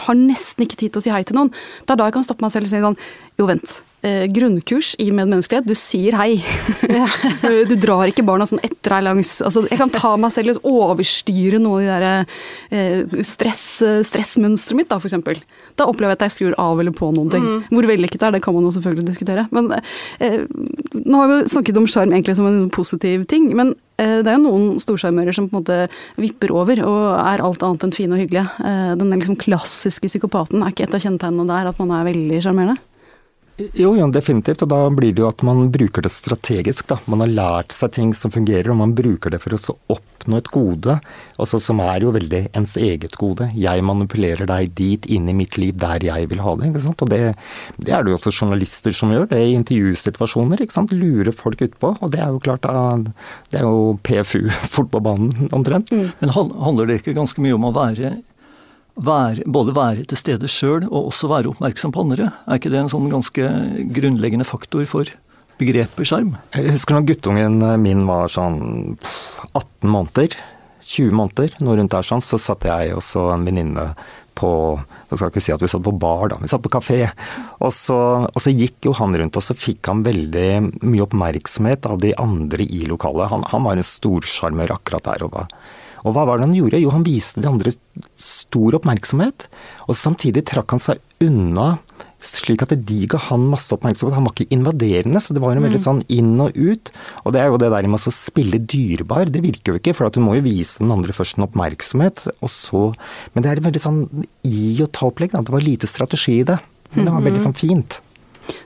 har 0.09 0.19
nesten 0.19 0.67
ikke 0.67 0.81
tid 0.81 0.95
til 0.95 1.03
å 1.03 1.07
si 1.07 1.15
hei 1.15 1.23
til 1.29 1.39
noen. 1.39 1.55
Det 1.87 1.95
er 1.95 2.01
da 2.01 2.11
jeg 2.11 2.19
kan 2.19 2.27
stoppe 2.27 2.47
meg 2.47 2.55
selv 2.55 2.67
og 2.67 2.73
si 2.75 2.83
sånn 2.83 2.99
jo, 3.39 3.47
vent. 3.47 3.77
Eh, 4.03 4.25
grunnkurs 4.35 4.97
i 4.99 5.13
medmenneskelighet. 5.15 5.67
Du 5.67 5.79
sier 5.79 6.17
hei. 6.19 6.41
du 7.71 7.75
drar 7.79 8.11
ikke 8.11 8.25
barna 8.27 8.49
sånn 8.51 8.59
etter 8.67 8.97
deg 8.97 9.05
langs 9.07 9.37
altså, 9.47 9.65
Jeg 9.71 9.79
kan 9.79 9.93
ta 9.95 10.13
meg 10.19 10.35
selv 10.35 10.59
og 10.59 10.67
overstyre 10.89 11.61
noe 11.63 11.85
av 11.85 11.85
de 11.85 11.89
der 11.93 12.35
eh, 12.75 13.23
stress, 13.27 13.63
stressmønsteret 14.11 14.81
mitt, 14.81 14.91
da, 14.91 14.99
f.eks. 14.99 15.45
Da 15.79 15.87
opplever 15.87 16.17
jeg 16.17 16.19
at 16.19 16.27
jeg 16.27 16.35
skrur 16.35 16.59
av 16.59 16.83
eller 16.83 16.95
på 16.99 17.13
noen 17.15 17.31
ting. 17.31 17.47
Mm. 17.47 17.61
Hvor 17.71 17.91
vellykket 17.93 18.27
er, 18.27 18.35
det 18.35 18.43
kan 18.49 18.57
man 18.57 18.67
jo 18.69 18.73
selvfølgelig 18.79 19.07
diskutere. 19.11 19.47
Men 19.55 19.71
eh, 20.25 20.41
nå 20.97 21.21
har 21.21 21.31
vi 21.31 21.39
jo 21.39 21.53
snakket 21.53 21.81
om 21.81 21.89
sjarm 21.91 22.15
egentlig 22.15 22.39
som 22.39 22.49
en 22.49 22.73
positiv 22.73 23.27
ting. 23.31 23.51
Men 23.59 23.75
eh, 24.01 24.19
det 24.25 24.33
er 24.33 24.39
jo 24.39 24.47
noen 24.47 24.83
storsjarmører 24.83 25.37
som 25.37 25.51
på 25.51 25.57
en 25.57 25.61
måte 25.61 25.79
vipper 26.21 26.55
over 26.57 26.83
og 26.87 27.01
er 27.21 27.45
alt 27.45 27.65
annet 27.67 27.89
enn 27.89 27.97
fine 27.97 28.17
og 28.17 28.25
hyggelige. 28.25 28.49
Eh, 28.65 28.93
den 28.99 29.13
liksom 29.15 29.39
klassiske 29.41 30.11
psykopaten, 30.11 30.63
er 30.63 30.73
ikke 30.73 30.89
et 30.89 30.97
av 30.97 31.05
kjennetegnene 31.05 31.49
der 31.53 31.73
at 31.73 31.83
man 31.83 31.95
er 31.99 32.09
veldig 32.09 32.45
sjarmerende? 32.47 32.81
Jo, 33.59 33.97
jo, 33.99 34.07
definitivt. 34.15 34.63
Og 34.63 34.71
da 34.71 34.85
blir 34.95 35.15
det 35.15 35.25
jo 35.25 35.29
at 35.33 35.43
man 35.47 35.67
bruker 35.75 36.05
det 36.05 36.13
strategisk. 36.15 36.87
da. 36.87 37.01
Man 37.11 37.25
har 37.25 37.33
lært 37.33 37.75
seg 37.75 37.91
ting 37.97 38.13
som 38.15 38.31
fungerer, 38.31 38.71
og 38.71 38.79
man 38.79 38.95
bruker 38.95 39.35
det 39.35 39.41
for 39.43 39.57
å 39.57 39.75
oppnå 39.97 40.39
et 40.39 40.51
gode. 40.55 40.99
Altså, 41.43 41.59
som 41.63 41.83
er 41.83 42.07
jo 42.07 42.13
veldig 42.15 42.45
ens 42.59 42.77
eget 42.79 43.17
gode. 43.19 43.51
Jeg 43.59 43.83
manipulerer 43.83 44.47
deg 44.47 44.71
dit 44.79 45.11
inn 45.11 45.27
i 45.29 45.35
mitt 45.35 45.59
liv 45.59 45.75
der 45.75 46.07
jeg 46.07 46.31
vil 46.31 46.45
ha 46.45 46.55
det. 46.55 46.71
ikke 46.71 46.85
sant? 46.87 47.03
Og 47.03 47.11
det, 47.11 47.35
det 47.83 47.97
er 47.97 48.07
det 48.07 48.15
jo 48.15 48.21
også 48.21 48.35
journalister 48.37 48.95
som 48.95 49.11
gjør, 49.15 49.27
det 49.33 49.43
i 49.43 49.59
intervjusituasjoner. 49.59 50.63
ikke 50.63 50.79
sant? 50.79 50.95
Lurer 50.95 51.35
folk 51.35 51.67
utpå. 51.67 51.97
Og 51.99 52.15
det 52.15 52.23
er 52.23 52.31
jo 52.31 52.43
klart, 52.45 52.71
det 53.51 53.59
er 53.59 53.67
jo 53.67 53.99
PFU 54.07 54.47
fort 54.77 54.95
på 54.95 55.03
banen 55.03 55.51
omtrent. 55.51 55.91
Mm. 55.91 56.13
Men 56.23 56.37
handler 56.39 56.87
det 56.87 57.03
ikke 57.03 57.19
ganske 57.19 57.43
mye 57.43 57.59
om 57.59 57.67
å 57.67 57.75
være 57.75 58.21
være, 58.99 59.47
både 59.47 59.75
være 59.77 60.05
til 60.09 60.21
stede 60.21 60.51
sjøl 60.51 60.87
og 60.89 61.13
også 61.13 61.31
være 61.31 61.53
oppmerksom 61.53 61.95
på 61.95 62.05
andre. 62.05 62.31
Er 62.47 62.61
ikke 62.61 62.73
det 62.73 62.83
en 62.83 62.93
sånn 62.93 63.09
ganske 63.13 63.49
grunnleggende 63.95 64.47
faktor 64.49 64.87
for 64.91 65.11
begrepet 65.59 66.11
sjarm? 66.11 66.37
Jeg 66.55 66.75
husker 66.77 66.99
når 66.99 67.09
guttungen 67.13 67.59
min 67.83 68.07
var 68.09 68.31
sånn 68.33 68.61
18 69.55 69.91
måneder, 69.91 70.39
20 70.89 71.13
måneder, 71.19 71.59
noe 71.65 71.77
rundt 71.79 71.93
der 71.93 72.07
sånn, 72.07 72.25
så 72.25 72.41
satt 72.41 72.65
jeg 72.69 72.95
og 72.97 73.05
en 73.29 73.45
venninne 73.45 73.91
på 74.39 74.51
Jeg 75.11 75.19
skal 75.19 75.31
ikke 75.33 75.43
si 75.43 75.53
at 75.55 75.63
vi 75.65 75.71
satt 75.71 75.83
på 75.83 75.95
bar, 75.99 76.29
da, 76.31 76.37
vi 76.39 76.51
satt 76.51 76.63
på 76.63 76.71
kafé. 76.71 76.99
Og 77.65 77.73
så, 77.75 77.99
og 78.29 78.39
så, 78.39 78.53
gikk 78.55 78.87
jo 78.87 78.93
han 78.95 79.17
rundt, 79.19 79.39
og 79.41 79.43
så 79.43 79.57
fikk 79.57 79.89
han 79.91 80.05
veldig 80.07 80.49
mye 80.85 81.05
oppmerksomhet 81.07 81.89
av 81.91 81.99
de 82.05 82.13
andre 82.21 82.63
i 82.63 82.85
lokalet. 82.87 83.33
Han, 83.33 83.47
han 83.51 83.65
var 83.67 83.81
en 83.81 83.89
storsjarmør 83.89 84.77
akkurat 84.77 85.09
der 85.09 85.25
og 85.27 85.33
da. 85.35 85.47
Og 86.05 86.15
hva 86.15 86.27
var 86.29 86.39
det 86.39 86.49
han 86.49 86.57
gjorde? 86.57 86.81
Jo, 86.83 86.93
han 86.95 87.07
viste 87.07 87.43
de 87.43 87.51
andre 87.51 87.75
stor 88.19 88.79
oppmerksomhet. 88.79 89.49
Og 89.89 89.99
samtidig 89.99 90.47
trakk 90.49 90.77
han 90.77 90.83
seg 90.83 91.03
unna 91.25 91.77
slik 92.25 92.65
at 92.65 92.73
de 92.75 92.99
ga 93.11 93.19
han 93.29 93.47
masse 93.51 93.71
oppmerksomhet. 93.75 94.17
Han 94.17 94.27
var 94.27 94.35
ikke 94.35 94.55
invaderende, 94.55 95.21
så 95.23 95.35
det 95.35 95.43
var 95.43 95.55
en 95.55 95.63
veldig 95.63 95.79
mm. 95.79 95.85
sånn 95.85 96.01
inn 96.11 96.33
og 96.43 96.57
ut. 96.57 96.91
Og 97.23 97.35
det 97.35 97.43
er 97.43 97.53
jo 97.53 97.61
det 97.63 97.71
der 97.75 97.89
med 97.91 98.03
å 98.03 98.15
spille 98.15 98.59
dyrebar. 98.59 99.31
Det 99.31 99.43
virker 99.45 99.75
jo 99.75 99.83
ikke, 99.83 99.95
for 99.97 100.11
du 100.11 100.21
må 100.25 100.39
jo 100.39 100.47
vise 100.47 100.83
den 100.83 100.93
andre 100.95 101.15
først 101.15 101.39
en 101.39 101.47
oppmerksomhet, 101.47 102.27
og 102.43 102.53
så 102.53 102.91
Men 103.35 103.45
det 103.45 103.51
er 103.51 103.63
veldig 103.63 103.81
sånn 103.83 104.03
i 104.47 104.75
og 104.83 104.91
ta-opplegg. 104.97 105.35
Det 105.37 105.55
var 105.55 105.65
lite 105.65 105.91
strategi 105.91 106.41
i 106.41 106.47
det. 106.49 106.59
Men 106.95 107.07
det 107.07 107.15
var 107.15 107.25
veldig 107.27 107.43
sånn 107.45 107.59
fint. 107.59 108.01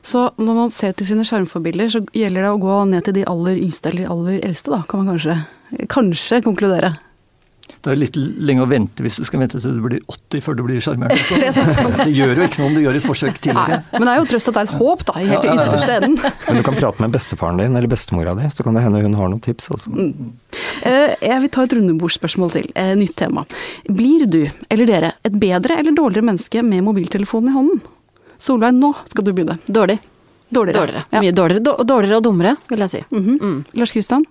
Så 0.07 0.29
når 0.39 0.59
man 0.59 0.73
ser 0.73 0.95
til 0.95 1.09
sine 1.09 1.25
skjermforbilder, 1.27 1.91
så 1.91 2.03
gjelder 2.15 2.47
det 2.47 2.53
å 2.55 2.61
gå 2.63 2.77
ned 2.91 3.07
til 3.07 3.17
de 3.19 3.27
aller 3.29 3.59
yngste 3.59 3.91
eller 3.91 4.11
aller 4.15 4.39
eldste, 4.47 4.71
da, 4.71 4.83
kan 4.89 5.03
man 5.03 5.13
kanskje, 5.13 5.37
kanskje 5.91 6.43
konkludere. 6.47 6.95
Det 7.83 7.91
er 7.91 7.99
litt 7.99 8.17
lenge 8.17 8.63
å 8.63 8.69
vente 8.71 9.03
hvis 9.03 9.17
du 9.19 9.25
skal 9.27 9.41
vente 9.43 9.59
til 9.59 9.75
du 9.79 9.83
blir 9.83 10.03
80 10.07 10.43
før 10.45 10.57
du 10.59 10.63
blir 10.67 10.83
sjarmert. 10.83 11.15
det, 11.43 11.51
det 11.55 12.07
gjør 12.15 12.39
jo 12.39 12.47
ikke 12.47 12.61
noe 12.61 12.69
om 12.69 12.77
du 12.77 12.83
gjør 12.85 12.99
et 12.99 13.07
forsøk 13.07 13.41
tidligere. 13.43 13.81
Nei, 13.83 13.99
men 13.99 14.07
det 14.07 14.13
er 14.13 14.21
jo 14.21 14.29
trøst 14.33 14.51
at 14.51 14.59
det 14.59 14.63
er 14.63 14.71
et 14.71 14.83
håp, 14.83 15.03
da, 15.09 15.15
i 15.19 15.31
helt 15.31 15.49
ja, 15.49 15.57
ytterste 15.65 15.97
enden. 15.97 16.19
Men 16.47 16.61
du 16.61 16.67
kan 16.67 16.77
prate 16.79 17.03
med 17.03 17.15
bestefaren 17.15 17.59
din 17.63 17.79
eller 17.79 17.91
bestemora 17.91 18.35
di, 18.39 18.47
så 18.55 18.67
kan 18.67 18.79
det 18.79 18.85
hende 18.85 19.03
hun 19.03 19.17
har 19.19 19.33
noen 19.33 19.43
tips. 19.43 19.71
Altså. 19.75 19.93
Mm. 19.95 20.31
Eh, 20.89 21.15
jeg 21.23 21.43
vil 21.45 21.53
ta 21.57 21.67
et 21.67 21.75
rundebordsspørsmål 21.79 22.55
til. 22.55 22.71
Eh, 22.79 22.93
nytt 22.99 23.17
tema. 23.19 23.45
Blir 23.89 24.27
du, 24.31 24.41
eller 24.69 24.91
dere, 24.91 25.13
et 25.27 25.39
bedre 25.43 25.81
eller 25.83 25.97
dårligere 25.97 26.29
menneske 26.31 26.63
med 26.67 26.87
mobiltelefonen 26.87 27.51
i 27.51 27.57
hånden? 27.57 27.83
Solveig, 28.43 28.75
nå 28.79 28.93
skal 29.11 29.27
du 29.27 29.33
begynne. 29.33 29.59
Dårlig. 29.67 29.99
Dårligere. 30.53 30.79
dårligere. 30.79 31.05
Ja. 31.11 31.25
Mye 31.25 31.33
dårligere. 31.33 31.85
Dårligere 31.89 32.21
og 32.21 32.25
dummere, 32.27 32.57
vil 32.69 32.85
jeg 32.85 32.91
si. 32.91 33.05
Mm 33.11 33.23
-hmm. 33.27 33.43
mm. 33.43 33.65
Lars 33.73 33.93
Kristian? 33.93 34.27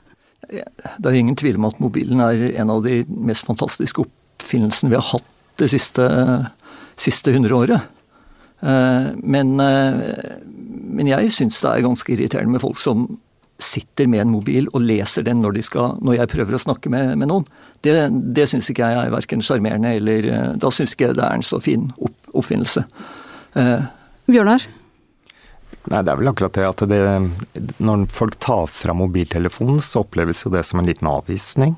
Det 0.50 1.08
er 1.08 1.18
ingen 1.20 1.38
tvil 1.38 1.60
om 1.60 1.70
at 1.70 1.80
mobilen 1.84 2.24
er 2.24 2.48
en 2.60 2.74
av 2.74 2.84
de 2.86 3.04
mest 3.08 3.46
fantastiske 3.48 4.04
oppfinnelsene 4.04 4.92
vi 4.92 5.00
har 5.00 5.10
hatt 5.14 5.28
det 5.62 5.70
siste, 5.72 6.06
siste 7.00 7.34
hundre 7.36 7.58
året. 7.58 7.90
Eh, 8.62 9.10
men, 9.18 9.60
eh, 9.60 10.38
men 10.98 11.10
jeg 11.10 11.34
syns 11.34 11.62
det 11.64 11.70
er 11.72 11.86
ganske 11.86 12.14
irriterende 12.14 12.56
med 12.56 12.64
folk 12.64 12.80
som 12.82 13.08
sitter 13.62 14.08
med 14.10 14.24
en 14.24 14.34
mobil 14.34 14.68
og 14.74 14.82
leser 14.82 15.26
den 15.26 15.42
når, 15.44 15.58
de 15.58 15.64
skal, 15.66 15.98
når 16.02 16.18
jeg 16.18 16.32
prøver 16.34 16.58
å 16.58 16.62
snakke 16.62 16.90
med, 16.94 17.14
med 17.22 17.30
noen. 17.30 17.46
Det, 17.86 17.94
det 18.34 18.48
syns 18.50 18.70
ikke 18.74 18.90
jeg 18.90 19.06
er 19.06 19.14
verken 19.14 19.44
sjarmerende 19.46 19.96
eller 19.98 20.30
eh, 20.30 20.52
Da 20.62 20.74
syns 20.74 20.96
ikke 20.96 21.12
jeg 21.12 21.20
det 21.20 21.26
er 21.28 21.38
en 21.38 21.46
så 21.46 21.62
fin 21.62 21.90
opp, 21.98 22.18
oppfinnelse. 22.34 22.86
Bjørnar? 24.32 24.66
Nei, 25.90 26.04
Det 26.04 26.12
er 26.12 26.20
vel 26.20 26.30
akkurat 26.30 26.54
det 26.54 26.68
at 26.68 26.84
det, 26.90 27.00
når 27.82 28.06
folk 28.14 28.38
tar 28.44 28.68
fra 28.70 28.94
mobiltelefonen, 28.94 29.82
så 29.82 30.04
oppleves 30.06 30.44
jo 30.46 30.52
det 30.54 30.64
som 30.68 30.80
en 30.80 30.90
liten 30.90 31.10
avvisning. 31.10 31.78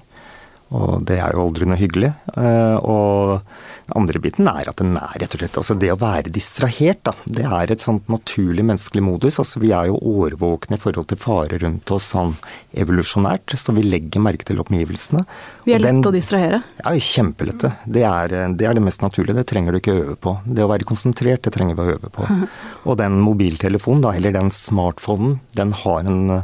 Og 0.73 1.03
det 1.05 1.19
er 1.21 1.35
jo 1.35 1.43
aldri 1.43 1.67
noe 1.69 1.77
hyggelig. 1.77 2.09
Eh, 2.33 2.77
og 2.81 3.43
den 3.83 3.97
andre 3.99 4.19
biten 4.23 4.47
er 4.47 4.69
at 4.71 4.79
den 4.79 4.95
er 4.95 5.17
rett 5.19 5.35
og 5.35 5.41
slett 5.41 5.57
Altså 5.59 5.75
det 5.77 5.89
å 5.91 5.97
være 5.99 6.31
distrahert, 6.33 7.01
da. 7.05 7.13
Det 7.25 7.43
er 7.45 7.73
et 7.73 7.83
sånt 7.83 8.07
naturlig 8.11 8.63
menneskelig 8.65 9.03
modus. 9.03 9.39
Altså 9.43 9.61
vi 9.61 9.73
er 9.75 9.91
jo 9.91 9.99
årvåkne 9.99 10.79
i 10.79 10.81
forhold 10.81 11.09
til 11.11 11.19
fare 11.21 11.59
rundt 11.61 11.93
oss 11.93 12.09
sånn 12.13 12.33
evolusjonært, 12.79 13.53
så 13.59 13.75
vi 13.75 13.85
legger 13.85 14.23
merke 14.23 14.47
til 14.47 14.61
omgivelsene. 14.63 15.25
Vi 15.67 15.75
er 15.75 15.83
lette 15.83 16.09
å 16.09 16.15
distrahere? 16.15 16.61
Ja, 16.79 16.93
kjempelette. 17.13 17.73
Det 17.85 18.05
er, 18.07 18.37
det 18.57 18.69
er 18.69 18.77
det 18.77 18.85
mest 18.85 19.03
naturlige. 19.03 19.37
Det 19.41 19.47
trenger 19.51 19.75
du 19.75 19.81
ikke 19.81 19.97
øve 19.99 20.15
på. 20.23 20.37
Det 20.45 20.63
å 20.63 20.71
være 20.71 20.87
konsentrert, 20.89 21.43
det 21.45 21.53
trenger 21.55 21.77
vi 21.77 21.85
å 21.85 21.97
øve 21.97 22.13
på. 22.13 22.29
Og 22.87 22.97
den 23.01 23.19
mobiltelefonen, 23.23 24.05
da, 24.07 24.15
eller 24.17 24.33
den 24.35 24.53
smartphonen, 24.53 25.37
den 25.59 25.75
har 25.83 26.07
en, 26.07 26.39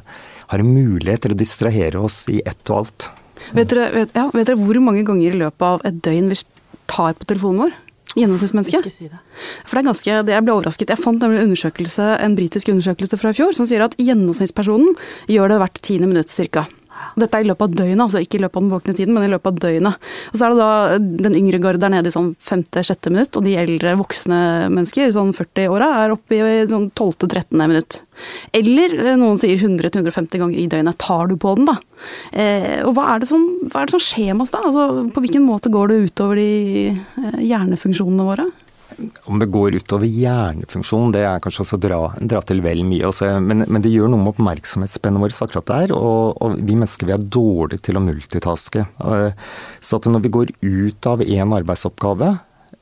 har 0.52 0.62
en 0.62 0.76
mulighet 0.76 1.26
til 1.26 1.34
å 1.34 1.40
distrahere 1.40 2.04
oss 2.04 2.26
i 2.30 2.44
ett 2.46 2.62
og 2.70 2.84
alt. 2.84 3.10
Vet 3.56 3.72
dere, 3.72 3.92
vet, 3.96 4.16
ja, 4.16 4.30
vet 4.34 4.50
dere, 4.50 4.60
hvor 4.60 4.80
mange 4.84 5.06
ganger 5.08 5.36
i 5.36 5.44
løpet 5.44 5.66
av 5.66 5.86
et 5.88 6.02
døgn 6.06 6.32
vi 6.32 6.40
tar 6.90 7.16
på 7.18 7.30
telefonen 7.30 7.66
vår? 7.66 7.78
Gjennomsnittsmennesket. 8.18 8.88
Ikke 8.88 8.94
si 8.94 9.08
det. 9.10 9.20
For 9.68 9.78
det 9.78 9.84
er 9.84 9.90
ganske, 9.92 10.18
det 10.26 10.34
Jeg 10.34 10.46
ble 10.46 10.56
overrasket. 10.56 10.90
Jeg 10.90 11.04
fant 11.04 11.24
en 11.24 11.36
undersøkelse, 11.38 12.08
en 12.26 12.36
britisk 12.38 12.72
undersøkelse 12.74 13.20
fra 13.22 13.34
i 13.34 13.38
fjor 13.38 13.54
som 13.54 13.70
sier 13.70 13.86
at 13.86 13.98
gjennomsnittspersonen 14.02 14.96
gjør 15.30 15.54
det 15.54 15.60
hvert 15.62 15.82
tiende 15.86 16.10
minutt 16.10 16.34
ca. 16.34 16.66
Dette 17.20 17.40
er 17.40 17.46
i 17.46 17.50
løpet 17.50 17.66
av 17.68 17.78
døgnet, 17.80 18.04
altså 18.06 18.22
ikke 18.24 18.40
i 18.40 18.44
løpet 18.44 18.60
av 18.60 18.66
den 18.66 18.74
våkne 18.74 18.96
tiden, 18.98 19.16
men 19.16 19.26
i 19.26 19.32
løpet 19.32 19.52
av 19.52 19.62
døgnet. 19.66 20.10
Og 20.32 20.40
så 20.40 20.46
er 20.46 20.54
det 20.54 20.60
da 20.60 21.00
den 21.26 21.38
yngre 21.40 21.62
garde 21.64 21.82
der 21.84 21.94
nede 21.94 22.12
i 22.12 22.16
sånn 22.16 22.32
femte-sjette 22.44 23.14
minutt, 23.14 23.36
og 23.38 23.46
de 23.48 23.56
eldre 23.60 23.96
voksne 24.00 24.40
mennesker, 24.74 25.12
sånn 25.16 25.34
40-åra, 25.38 25.90
er 26.04 26.16
oppe 26.16 26.40
i 26.40 26.62
sånn 26.70 26.90
tolvte-trettende 26.98 27.70
minutt. 27.72 28.02
Eller 28.56 28.96
eh, 29.00 29.18
noen 29.20 29.40
sier 29.42 29.60
100-150 29.60 30.42
ganger 30.42 30.60
i 30.60 30.68
døgnet. 30.72 31.00
Tar 31.02 31.30
du 31.32 31.38
på 31.40 31.56
den, 31.60 31.70
da? 31.70 31.78
Eh, 32.32 32.80
og 32.86 32.96
hva 32.98 33.14
er, 33.16 33.28
som, 33.30 33.46
hva 33.68 33.84
er, 33.84 33.90
det 33.90 33.96
som, 33.98 34.04
skjer 34.04 34.36
med 34.36 34.48
oss 34.48 34.56
da? 34.56 34.64
Altså, 34.70 35.06
på 35.14 35.24
hvilken 35.24 35.46
måte 35.48 35.72
går 35.74 35.92
det 35.92 36.02
utover 36.10 36.40
de 36.40 36.50
eh, 36.96 37.40
hjernefunksjonene 37.46 38.28
våre? 38.28 38.50
Om 39.30 39.40
det 39.40 39.50
går 39.54 39.78
utover 39.80 40.10
hjernefunksjon, 40.10 41.14
det 41.14 41.24
er 41.28 41.42
kanskje 41.44 41.66
å 41.78 41.80
dra, 41.82 42.00
dra, 42.20 42.42
til 42.46 42.64
vel 42.66 42.84
mye. 42.88 43.08
Også, 43.10 43.32
men, 43.44 43.64
men, 43.68 43.84
det 43.84 43.94
gjør 43.94 44.12
noe 44.12 44.24
med 44.24 44.34
oppmerksomhetsspennet 44.34 45.24
vårt 45.24 45.40
akkurat 45.46 45.70
der. 45.70 45.96
Og, 45.96 46.36
og, 46.42 46.60
vi 46.60 46.76
mennesker 46.76 47.10
vi 47.10 47.16
er 47.16 47.30
dårlige 47.38 47.86
til 47.90 48.00
å 48.00 48.04
multitaske. 48.04 48.86
Eh, 49.00 49.50
så 49.80 50.04
når 50.06 50.26
vi 50.26 50.36
går 50.36 50.54
ut 50.66 51.10
av 51.10 51.24
én 51.24 51.56
arbeidsoppgave, 51.60 52.32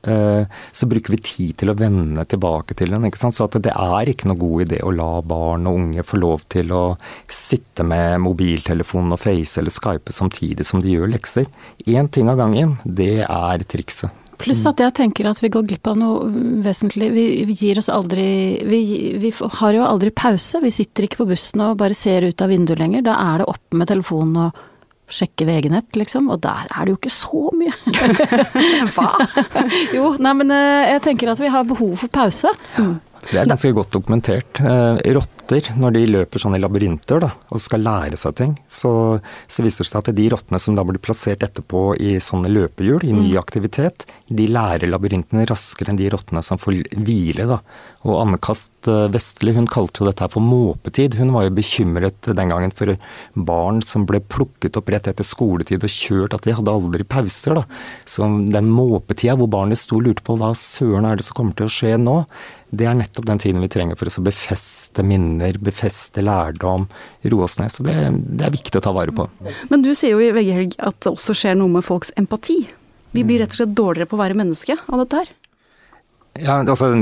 eh, 0.08 0.60
så 0.72 0.88
bruker 0.90 1.14
vi 1.14 1.22
tid 1.30 1.58
til 1.60 1.72
å 1.72 1.76
vende 1.78 2.24
tilbake 2.28 2.76
til 2.78 2.94
den. 2.94 3.08
Så 3.18 3.50
det 3.58 3.74
er 3.74 4.12
ikke 4.12 4.30
noe 4.30 4.40
god 4.40 4.68
idé 4.68 4.82
å 4.82 4.94
la 4.94 5.10
barn 5.22 5.68
og 5.70 5.82
unge 5.82 6.06
få 6.06 6.20
lov 6.22 6.46
til 6.50 6.72
å 6.74 6.84
sitte 7.30 7.86
med 7.86 8.22
mobiltelefonen 8.24 9.14
og 9.14 9.22
face 9.22 9.60
eller 9.60 9.74
skype 9.74 10.14
samtidig 10.14 10.66
som 10.66 10.82
de 10.82 10.96
gjør 10.96 11.12
lekser. 11.14 11.50
Én 11.86 12.10
ting 12.10 12.32
av 12.32 12.40
gangen, 12.40 12.78
det 12.84 13.20
er 13.28 13.68
trikset. 13.68 14.24
Pluss 14.38 14.62
at 14.70 14.80
jeg 14.82 14.94
tenker 14.94 15.26
at 15.26 15.40
vi 15.42 15.50
går 15.52 15.66
glipp 15.66 15.90
av 15.90 15.98
noe 15.98 16.28
vesentlig. 16.64 17.10
Vi, 17.14 17.26
vi 17.48 17.56
gir 17.58 17.80
oss 17.80 17.90
aldri 17.90 18.28
vi, 18.66 18.80
vi, 19.18 19.32
har 19.34 19.74
jo 19.74 19.86
aldri 19.86 20.12
pause. 20.14 20.62
Vi 20.62 20.72
sitter 20.74 21.08
ikke 21.08 21.24
på 21.24 21.30
bussen 21.32 21.64
og 21.64 21.78
bare 21.80 21.96
ser 21.98 22.28
ut 22.28 22.44
av 22.44 22.52
vinduet 22.52 22.78
lenger. 22.80 23.06
Da 23.08 23.18
er 23.32 23.42
det 23.42 23.48
oppe 23.50 23.80
med 23.80 23.90
telefonen 23.90 24.48
og 24.48 24.64
sjekke 25.08 25.46
VG-nett, 25.48 25.90
liksom. 25.96 26.28
Og 26.32 26.42
der 26.44 26.68
er 26.68 26.84
det 26.84 26.94
jo 26.94 27.00
ikke 27.00 27.14
så 27.14 27.48
mye. 27.56 27.74
Hva? 28.94 29.10
jo, 29.96 30.12
nei, 30.22 30.34
men 30.42 30.54
eh, 30.54 30.94
jeg 30.94 31.04
tenker 31.08 31.32
at 31.32 31.42
vi 31.42 31.52
har 31.52 31.68
behov 31.68 31.96
for 32.04 32.12
pause. 32.12 32.52
Ja. 32.78 32.88
Det 33.28 33.36
er 33.42 33.48
ganske 33.50 33.70
godt 33.76 33.92
dokumentert. 33.92 34.60
Eh, 34.64 34.98
rotter, 35.12 35.66
når 35.76 35.94
de 35.94 36.04
løper 36.08 36.40
sånn 36.40 36.56
i 36.56 36.60
labyrinter 36.62 37.20
da, 37.20 37.28
og 37.52 37.60
skal 37.60 37.82
lære 37.84 38.16
seg 38.20 38.36
ting, 38.38 38.54
så, 38.64 38.92
så, 39.44 39.64
viser 39.64 39.84
det 39.84 39.90
seg 39.90 40.00
at 40.00 40.16
de 40.16 40.28
rottene 40.32 40.60
som 40.62 40.78
da 40.78 40.84
blir 40.88 41.00
plassert 41.02 41.44
etterpå 41.44 41.82
i 42.00 42.14
sånne 42.24 42.48
løpehjul, 42.48 43.04
i 43.04 43.12
ny 43.12 43.34
mm. 43.34 43.40
aktivitet, 43.40 44.06
de 44.32 44.48
lærer 44.48 44.88
labyrintene 44.88 45.44
raskere 45.50 45.92
enn 45.92 46.00
de 46.00 46.08
rottene 46.14 46.42
som 46.46 46.60
får 46.60 46.80
hvile. 46.96 47.44
da. 47.50 47.60
Og 48.08 48.14
Anne 48.22 48.40
Kast 48.40 48.88
eh, 48.88 49.08
Vestli 49.12 49.52
hun 49.56 49.68
kalte 49.68 50.02
jo 50.02 50.08
dette 50.08 50.30
for 50.32 50.44
måpetid. 50.44 51.18
Hun 51.20 51.34
var 51.36 51.48
jo 51.48 51.56
bekymret 51.58 52.30
den 52.32 52.54
gangen 52.54 52.72
for 52.72 52.94
barn 53.34 53.82
som 53.84 54.08
ble 54.08 54.22
plukket 54.24 54.80
opp 54.80 54.88
rett 54.94 55.10
etter 55.10 55.26
skoletid 55.26 55.84
og 55.84 55.92
kjørt, 55.92 56.36
at 56.38 56.48
de 56.48 56.56
hadde 56.56 56.72
aldri 56.72 57.04
pauser. 57.04 57.60
da. 57.60 57.66
Så 58.08 58.24
den 58.24 58.72
måpetida 58.72 59.36
hvor 59.36 59.52
barnet 59.52 59.80
sto 59.80 59.98
og 60.00 60.08
lurte 60.08 60.24
på 60.24 60.38
hva 60.40 60.54
søren 60.56 61.08
er 61.08 61.20
det 61.20 61.28
som 61.28 61.36
kommer 61.36 61.58
til 61.58 61.68
å 61.68 61.74
skje 61.76 61.96
nå, 62.00 62.22
det 62.70 62.84
er 62.88 62.96
nettopp 62.98 63.26
den 63.28 63.40
tiden 63.40 63.62
vi 63.64 63.70
trenger 63.72 63.96
for 63.96 64.10
å 64.10 64.24
befeste 64.26 65.04
minner, 65.06 65.56
befeste 65.64 66.24
lærdom, 66.24 66.86
roe 67.32 67.46
oss 67.46 67.58
ned. 67.60 67.72
Så 67.72 67.86
det, 67.86 67.96
det, 68.28 68.44
er 68.44 68.54
viktig 68.54 68.76
å 68.80 68.84
ta 68.84 68.92
vare 68.96 69.14
på. 69.14 69.28
Men 69.72 69.84
du 69.84 69.94
sier 69.94 70.16
jo 70.16 70.22
i 70.22 70.32
VG 70.36 70.52
Helg 70.56 70.78
at 70.90 71.00
det 71.04 71.14
også 71.14 71.36
skjer 71.38 71.58
noe 71.58 71.72
med 71.78 71.86
folks 71.86 72.12
empati. 72.20 72.60
Vi 73.16 73.24
blir 73.24 73.40
rett 73.40 73.54
og 73.56 73.62
slett 73.62 73.76
dårligere 73.76 74.10
på 74.10 74.18
å 74.18 74.24
være 74.24 74.36
menneske 74.36 74.76
av 74.84 75.04
dette 75.04 75.22
her. 75.22 75.36
Ja, 76.38 76.60
altså 76.60 76.92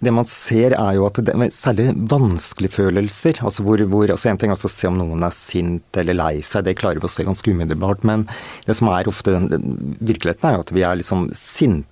det 0.00 0.12
man 0.14 0.26
ser 0.28 0.74
er 0.76 0.94
jo 0.96 1.04
at 1.08 1.18
det, 1.24 1.34
særlig 1.52 1.90
vanskelige 2.08 2.72
følelser 2.72 3.40
altså 3.44 3.64
hvor, 3.66 3.82
hvor, 3.90 4.10
altså 4.12 4.30
En 4.30 4.40
ting 4.40 4.52
er 4.52 4.56
å 4.56 4.72
se 4.72 4.88
om 4.88 4.96
noen 4.96 5.24
er 5.26 5.34
sint 5.34 6.00
eller 6.00 6.16
lei 6.16 6.32
seg, 6.46 6.64
det 6.66 6.78
klarer 6.80 7.02
vi 7.02 7.08
å 7.08 7.12
se 7.12 7.26
ganske 7.26 7.52
umiddelbart. 7.52 8.04
Men 8.08 8.26
det 8.66 8.76
som 8.78 8.90
er 8.92 9.08
ofte 9.10 9.36
virkeligheten, 9.40 10.46
er 10.46 10.56
jo 10.56 10.64
at 10.64 10.74
vi 10.74 10.84
er 10.86 11.00
liksom 11.00 11.28
sinte 11.36 11.88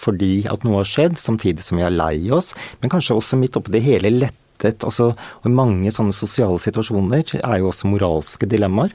fordi 0.00 0.44
at 0.50 0.64
noe 0.66 0.82
har 0.82 0.88
skjedd, 0.88 1.18
samtidig 1.20 1.64
som 1.64 1.80
vi 1.80 1.86
er 1.86 1.94
lei 1.94 2.30
oss. 2.34 2.52
Men 2.80 2.92
kanskje 2.92 3.16
også 3.16 3.38
midt 3.40 3.56
oppi 3.56 3.74
det 3.74 3.84
hele 3.86 4.12
lettet. 4.12 4.84
altså 4.84 5.14
Mange 5.44 5.92
sånne 5.92 6.14
sosiale 6.16 6.60
situasjoner 6.62 7.36
er 7.40 7.58
jo 7.60 7.70
også 7.70 7.90
moralske 7.90 8.48
dilemmaer. 8.50 8.94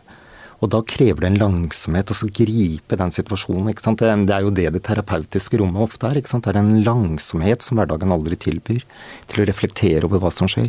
Og 0.59 0.71
da 0.73 0.81
krever 0.83 1.23
det 1.23 1.29
en 1.29 1.39
langsomhet 1.39 2.11
å 2.11 2.29
gripe 2.35 2.97
den 2.99 3.13
situasjonen. 3.15 3.69
ikke 3.71 3.85
sant? 3.85 4.01
Det 4.01 4.35
er 4.35 4.43
jo 4.43 4.51
det 4.51 4.67
det 4.75 4.83
terapeutiske 4.83 5.59
rommet 5.59 5.85
ofte 5.85 6.09
er. 6.09 6.19
ikke 6.19 6.33
sant? 6.33 6.43
Det 6.43 6.51
er 6.51 6.59
en 6.59 6.83
langsomhet 6.83 7.63
som 7.63 7.79
hverdagen 7.79 8.11
aldri 8.11 8.35
tilbyr, 8.35 8.83
til 9.31 9.43
å 9.43 9.47
reflektere 9.47 10.03
over 10.03 10.19
hva 10.19 10.31
som 10.35 10.51
skjer. 10.51 10.67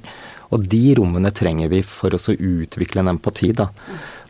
Og 0.55 0.67
de 0.71 0.95
rommene 0.99 1.35
trenger 1.35 1.71
vi 1.71 1.83
for 1.83 2.15
å 2.15 2.23
utvikle 2.39 3.03
en 3.03 3.17
empati. 3.17 3.53
da. 3.53 3.71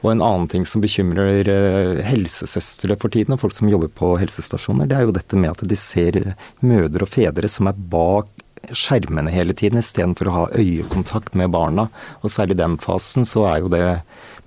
Og 0.00 0.12
en 0.12 0.23
annen 0.25 0.49
ting 0.49 0.66
som 0.69 0.80
bekymrer 0.80 1.49
eh, 1.52 2.02
helsesøstre 2.07 2.97
for 3.00 3.12
tiden, 3.12 3.35
og 3.37 3.42
folk 3.42 3.57
som 3.57 3.69
jobber 3.69 3.90
på 3.92 4.14
helsestasjoner, 4.21 4.88
det 4.88 4.97
er 4.97 5.09
jo 5.09 5.16
dette 5.16 5.40
med 5.40 5.52
at 5.52 5.64
de 5.69 5.78
ser 5.78 6.21
mødre 6.64 7.04
og 7.04 7.12
fedre 7.12 7.50
som 7.52 7.69
er 7.69 7.83
bak 7.92 8.30
skjermene 8.76 9.33
hele 9.33 9.54
tiden, 9.57 9.80
istedenfor 9.80 10.28
å 10.28 10.35
ha 10.37 10.45
øyekontakt 10.61 11.37
med 11.38 11.52
barna. 11.52 11.88
Og 12.21 12.33
særlig 12.33 12.57
i 12.57 12.62
den 12.62 12.76
fasen 12.80 13.26
så 13.28 13.47
er 13.50 13.62
jo 13.62 13.73
det 13.73 13.85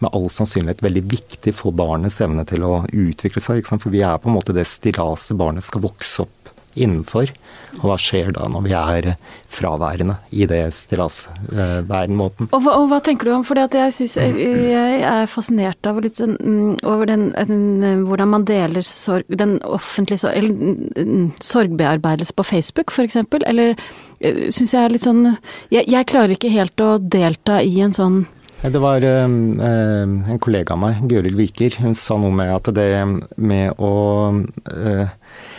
med 0.03 0.11
all 0.11 0.29
sannsynlighet 0.31 0.83
veldig 0.83 1.03
viktig 1.11 1.53
for 1.55 1.75
barnets 1.75 2.19
evne 2.23 2.45
til 2.49 2.65
å 2.67 2.83
utvikle 2.87 3.43
seg. 3.43 3.65
For 3.67 3.93
vi 3.93 4.03
er 4.05 4.21
på 4.21 4.29
en 4.29 4.37
måte 4.37 4.55
det 4.55 4.67
stillaset 4.69 5.37
barnet 5.39 5.65
skal 5.65 5.85
vokse 5.85 6.25
opp 6.25 6.52
innenfor. 6.75 7.31
Og 7.79 7.85
hva 7.89 7.95
skjer 7.97 8.31
da 8.35 8.45
når 8.51 8.65
vi 8.67 8.73
er 8.77 9.07
fraværende 9.49 10.17
i 10.33 10.45
det 10.49 10.61
stillasværenmåten? 10.77 12.49
Og, 12.53 12.67
og, 12.69 12.85
hva 12.91 12.99
tenker 13.05 13.29
du 13.29 13.33
om, 13.35 13.45
for 13.47 13.57
jeg, 13.57 13.93
synes, 13.95 14.15
jeg 14.17 15.01
er 15.09 15.29
fascinert 15.31 15.89
av 15.89 16.01
litt 16.03 16.19
sånn, 16.21 16.35
mm, 16.37 16.83
over 16.89 17.09
den, 17.09 17.31
den, 17.49 18.05
hvordan 18.07 18.33
man 18.35 18.47
deler 18.49 18.85
sorg, 18.85 19.25
den 19.29 19.57
offentlige 19.65 20.23
sorg, 20.25 20.37
eller 20.37 21.07
mm, 21.09 21.27
sorgbearbeidelse 21.41 22.37
på 22.37 22.47
Facebook 22.47 22.93
f.eks., 22.93 23.17
eller 23.43 23.73
eh, 23.73 24.45
syns 24.53 24.75
jeg 24.75 24.83
er 24.83 24.93
litt 24.93 25.05
sånn 25.05 25.25
jeg, 25.73 25.83
jeg 25.89 26.07
klarer 26.09 26.35
ikke 26.35 26.53
helt 26.53 26.83
å 26.83 26.95
delta 27.01 27.61
i 27.65 27.79
en 27.83 27.95
sånn 27.95 28.23
det 28.63 28.79
var 28.79 29.03
øh, 29.03 29.25
en 29.27 30.37
kollega 30.39 30.71
av 30.71 30.79
meg, 30.79 31.01
Gøril 31.11 31.35
Viker, 31.35 31.81
hun 31.83 31.97
sa 31.99 32.15
noe 32.15 32.31
med 32.31 32.47
at 32.53 32.69
det 32.71 32.85
med 33.35 33.73
å 33.75 33.89
øh, 34.31 35.09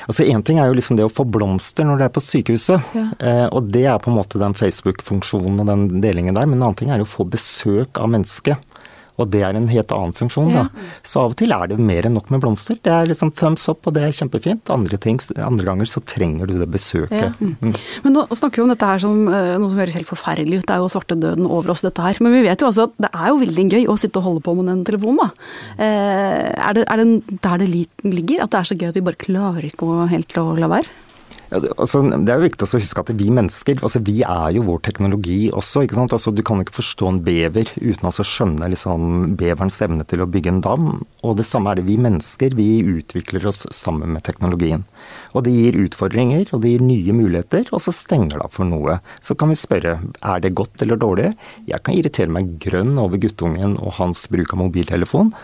Altså 0.05 0.27
Én 0.29 0.43
ting 0.45 0.61
er 0.61 0.69
jo 0.69 0.77
liksom 0.77 0.99
det 0.99 1.07
å 1.07 1.13
få 1.13 1.25
blomster 1.25 1.87
når 1.89 2.01
du 2.01 2.05
er 2.07 2.13
på 2.13 2.23
sykehuset, 2.25 2.95
ja. 2.97 3.07
eh, 3.25 3.47
og 3.49 3.71
det 3.73 3.87
er 3.89 4.01
på 4.03 4.13
en 4.13 4.19
måte 4.19 4.41
den 4.41 4.57
Facebook-funksjonen 4.57 5.63
og 5.63 5.71
den 5.71 5.87
delingen 6.05 6.37
der. 6.37 6.49
Men 6.49 6.59
en 6.59 6.69
annen 6.69 6.81
ting 6.81 6.93
er 6.93 7.01
jo 7.01 7.09
å 7.09 7.15
få 7.15 7.29
besøk 7.29 8.01
av 8.01 8.13
mennesket. 8.13 8.74
Og 9.21 9.31
det 9.31 9.45
er 9.47 9.55
en 9.55 9.69
helt 9.71 9.93
annen 9.95 10.15
funksjon, 10.17 10.51
ja. 10.51 10.65
da. 10.65 10.87
Så 11.07 11.23
av 11.23 11.35
og 11.35 11.39
til 11.39 11.55
er 11.55 11.71
det 11.71 11.79
mer 11.79 12.09
enn 12.09 12.17
nok 12.19 12.33
med 12.35 12.43
blomster. 12.43 12.79
Det 12.83 12.91
er 12.91 13.11
liksom 13.11 13.31
thumbs 13.39 13.69
up, 13.71 13.87
og 13.87 13.95
det 13.97 14.03
er 14.09 14.17
kjempefint. 14.17 14.73
Andre, 14.75 14.99
ting, 15.01 15.21
andre 15.39 15.69
ganger 15.69 15.91
så 15.91 16.03
trenger 16.03 16.51
du 16.51 16.57
det 16.59 16.69
besøket. 16.73 17.31
Ja. 17.31 17.31
Mm. 17.39 17.75
Men 18.07 18.17
nå 18.17 18.27
snakker 18.33 18.61
vi 18.61 18.67
om 18.67 18.73
dette 18.73 18.89
her 18.89 19.03
som 19.03 19.29
eh, 19.29 19.55
noe 19.61 19.71
som 19.71 19.83
høres 19.83 19.99
helt 20.01 20.11
forferdelig 20.11 20.63
ut. 20.63 20.67
Det 20.67 20.75
er 20.77 20.83
jo 20.83 20.91
svartedøden 20.97 21.47
over 21.47 21.75
oss, 21.75 21.85
dette 21.87 22.03
her. 22.03 22.19
Men 22.25 22.35
vi 22.35 22.43
vet 22.49 22.65
jo 22.65 22.71
også 22.71 22.89
at 22.89 22.99
det 23.07 23.13
er 23.13 23.31
jo 23.31 23.41
veldig 23.45 23.69
gøy 23.77 23.89
å 23.91 23.99
sitte 24.01 24.21
og 24.21 24.29
holde 24.31 24.45
på 24.47 24.57
med 24.59 24.71
den 24.73 24.83
telefonen, 24.89 25.23
da. 25.23 25.49
Eh, 25.79 26.51
er 26.55 26.77
det, 26.79 26.87
er 26.91 27.03
det 27.05 27.39
der 27.47 27.63
det 27.63 27.71
ligger? 27.71 28.45
At 28.45 28.55
det 28.55 28.61
er 28.61 28.71
så 28.73 28.79
gøy 28.79 28.91
at 28.91 28.99
vi 28.99 29.07
bare 29.07 29.21
klarer 29.21 29.71
ikke 29.71 30.11
helt 30.11 30.39
å 30.41 30.51
la 30.59 30.71
være? 30.75 31.04
Altså, 31.53 32.01
det 32.09 32.33
er 32.33 32.39
jo 32.41 32.47
viktig 32.47 32.67
å 32.67 32.81
huske 32.81 33.03
at 33.03 33.11
vi 33.19 33.29
mennesker, 33.35 33.81
altså 33.85 34.01
vi 34.05 34.23
er 34.25 34.55
jo 34.57 34.65
vår 34.67 34.81
teknologi 34.87 35.39
også. 35.53 35.85
ikke 35.85 35.99
sant? 35.99 36.15
Altså, 36.17 36.33
du 36.35 36.43
kan 36.47 36.63
ikke 36.63 36.79
forstå 36.79 37.11
en 37.11 37.21
bever 37.27 37.71
uten 37.77 38.09
å 38.09 38.13
skjønne 38.15 38.71
liksom, 38.73 39.35
beverens 39.41 39.81
evne 39.85 40.07
til 40.09 40.25
å 40.25 40.29
bygge 40.31 40.55
en 40.55 40.63
dam. 40.65 40.87
Og 41.23 41.37
det 41.39 41.47
samme 41.49 41.73
er 41.73 41.81
det 41.81 41.87
vi 41.89 41.99
mennesker. 42.01 42.57
Vi 42.57 42.69
utvikler 42.97 43.47
oss 43.51 43.65
sammen 43.75 44.15
med 44.17 44.25
teknologien. 44.27 44.87
Og 45.35 45.45
det 45.47 45.55
gir 45.55 45.81
utfordringer, 45.85 46.49
og 46.53 46.65
det 46.65 46.75
gir 46.75 46.87
nye 46.87 47.17
muligheter, 47.17 47.69
og 47.73 47.83
så 47.85 47.95
stenger 47.95 48.39
det 48.39 48.47
av 48.47 48.55
for 48.55 48.69
noe. 48.69 48.99
Så 49.25 49.37
kan 49.39 49.53
vi 49.53 49.59
spørre 49.59 49.99
er 50.01 50.45
det 50.45 50.55
godt 50.57 50.83
eller 50.85 51.01
dårlig. 51.01 51.35
Jeg 51.69 51.85
kan 51.85 51.99
irritere 51.99 52.33
meg 52.33 52.57
grønn 52.63 52.97
over 53.01 53.21
guttungen 53.21 53.77
og 53.79 53.99
hans 54.01 54.27
bruk 54.33 54.57
av 54.57 54.65
mobiltelefon. 54.65 55.35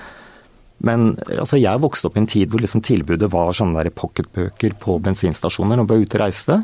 Men 0.86 1.12
altså, 1.28 1.58
jeg 1.60 1.82
vokste 1.82 2.08
opp 2.08 2.16
i 2.16 2.22
en 2.22 2.30
tid 2.30 2.50
hvor 2.50 2.62
liksom 2.62 2.82
tilbudet 2.84 3.28
var 3.32 3.52
sånne 3.56 3.84
pocketbøker 3.92 4.76
på 4.80 4.96
bensinstasjoner 5.04 5.80
vi 5.82 5.88
var 5.92 6.04
ute 6.04 6.18
og 6.18 6.24
reiste. 6.24 6.60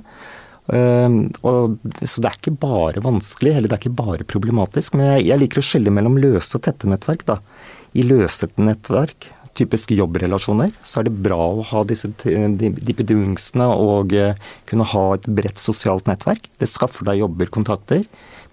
Uh, 0.67 1.31
og, 1.47 1.77
så 2.03 2.23
det 2.23 2.31
er 2.31 2.39
ikke 2.41 2.57
bare 2.59 3.03
vanskelig, 3.05 3.55
eller 3.55 3.71
det 3.71 3.77
er 3.77 3.85
ikke 3.85 3.99
bare 4.03 4.29
problematisk. 4.29 4.97
Men 4.97 5.17
jeg, 5.17 5.29
jeg 5.31 5.43
liker 5.43 5.63
å 5.63 5.67
skille 5.69 5.95
mellom 5.95 6.21
løse 6.21 6.59
og 6.59 6.65
tette 6.67 6.91
nettverk. 6.91 7.27
da. 7.29 7.41
I 7.97 8.07
løsete 8.07 8.65
nettverk, 8.65 9.31
typisk 9.57 9.95
jobbrelasjoner, 9.97 10.73
så 10.85 11.01
er 11.01 11.07
det 11.09 11.19
bra 11.25 11.39
å 11.55 11.65
ha 11.71 11.81
disse 11.89 12.11
dippedungsene 12.13 13.69
og 13.73 14.17
uh, 14.17 14.33
kunne 14.69 14.89
ha 14.93 15.05
et 15.17 15.29
bredt 15.39 15.61
sosialt 15.61 16.09
nettverk. 16.11 16.49
Det 16.61 16.69
skaffer 16.73 17.09
deg 17.09 17.23
jobber, 17.23 17.53
kontakter. 17.53 18.05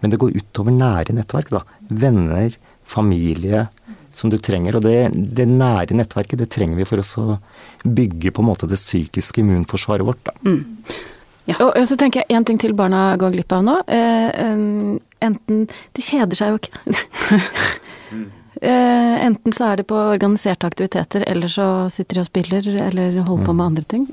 Men 0.03 0.11
det 0.11 0.19
går 0.19 0.35
utover 0.35 0.75
nære 0.75 1.15
nettverk. 1.15 1.51
da. 1.55 1.63
Venner, 1.87 2.55
familie 2.83 3.69
som 4.15 4.31
du 4.31 4.37
trenger. 4.41 4.77
Og 4.77 4.85
det, 4.85 4.97
det 5.13 5.47
nære 5.49 5.97
nettverket 5.97 6.41
det 6.43 6.51
trenger 6.53 6.79
vi 6.79 6.87
for 6.87 7.01
å 7.01 7.39
bygge 7.83 8.33
på 8.33 8.43
en 8.43 8.49
måte 8.51 8.69
det 8.69 8.79
psykiske 8.81 9.43
immunforsvaret 9.43 10.07
vårt. 10.07 10.23
da. 10.29 10.35
Mm. 10.45 10.85
Ja. 11.49 11.57
Og 11.59 11.87
så 11.89 11.97
tenker 11.99 12.23
jeg 12.23 12.37
én 12.37 12.45
ting 12.47 12.59
til 12.61 12.75
barna 12.77 13.17
går 13.19 13.33
glipp 13.35 13.51
av 13.51 13.65
nå. 13.67 13.75
Eh, 13.91 14.29
enten 15.27 15.65
De 15.67 16.05
kjeder 16.05 16.39
seg 16.39 16.53
jo 16.53 16.61
ikke. 16.61 16.71
eh, 18.63 19.15
enten 19.27 19.55
så 19.55 19.71
er 19.71 19.81
det 19.81 19.89
på 19.91 19.99
organiserte 19.99 20.69
aktiviteter, 20.69 21.25
eller 21.27 21.51
så 21.51 21.67
sitter 21.91 22.21
de 22.21 22.23
og 22.23 22.29
spiller 22.31 22.69
eller 22.87 23.19
holder 23.27 23.49
på 23.49 23.57
med 23.57 23.59
mm. 23.59 23.67
andre 23.67 23.87
ting. 23.91 24.07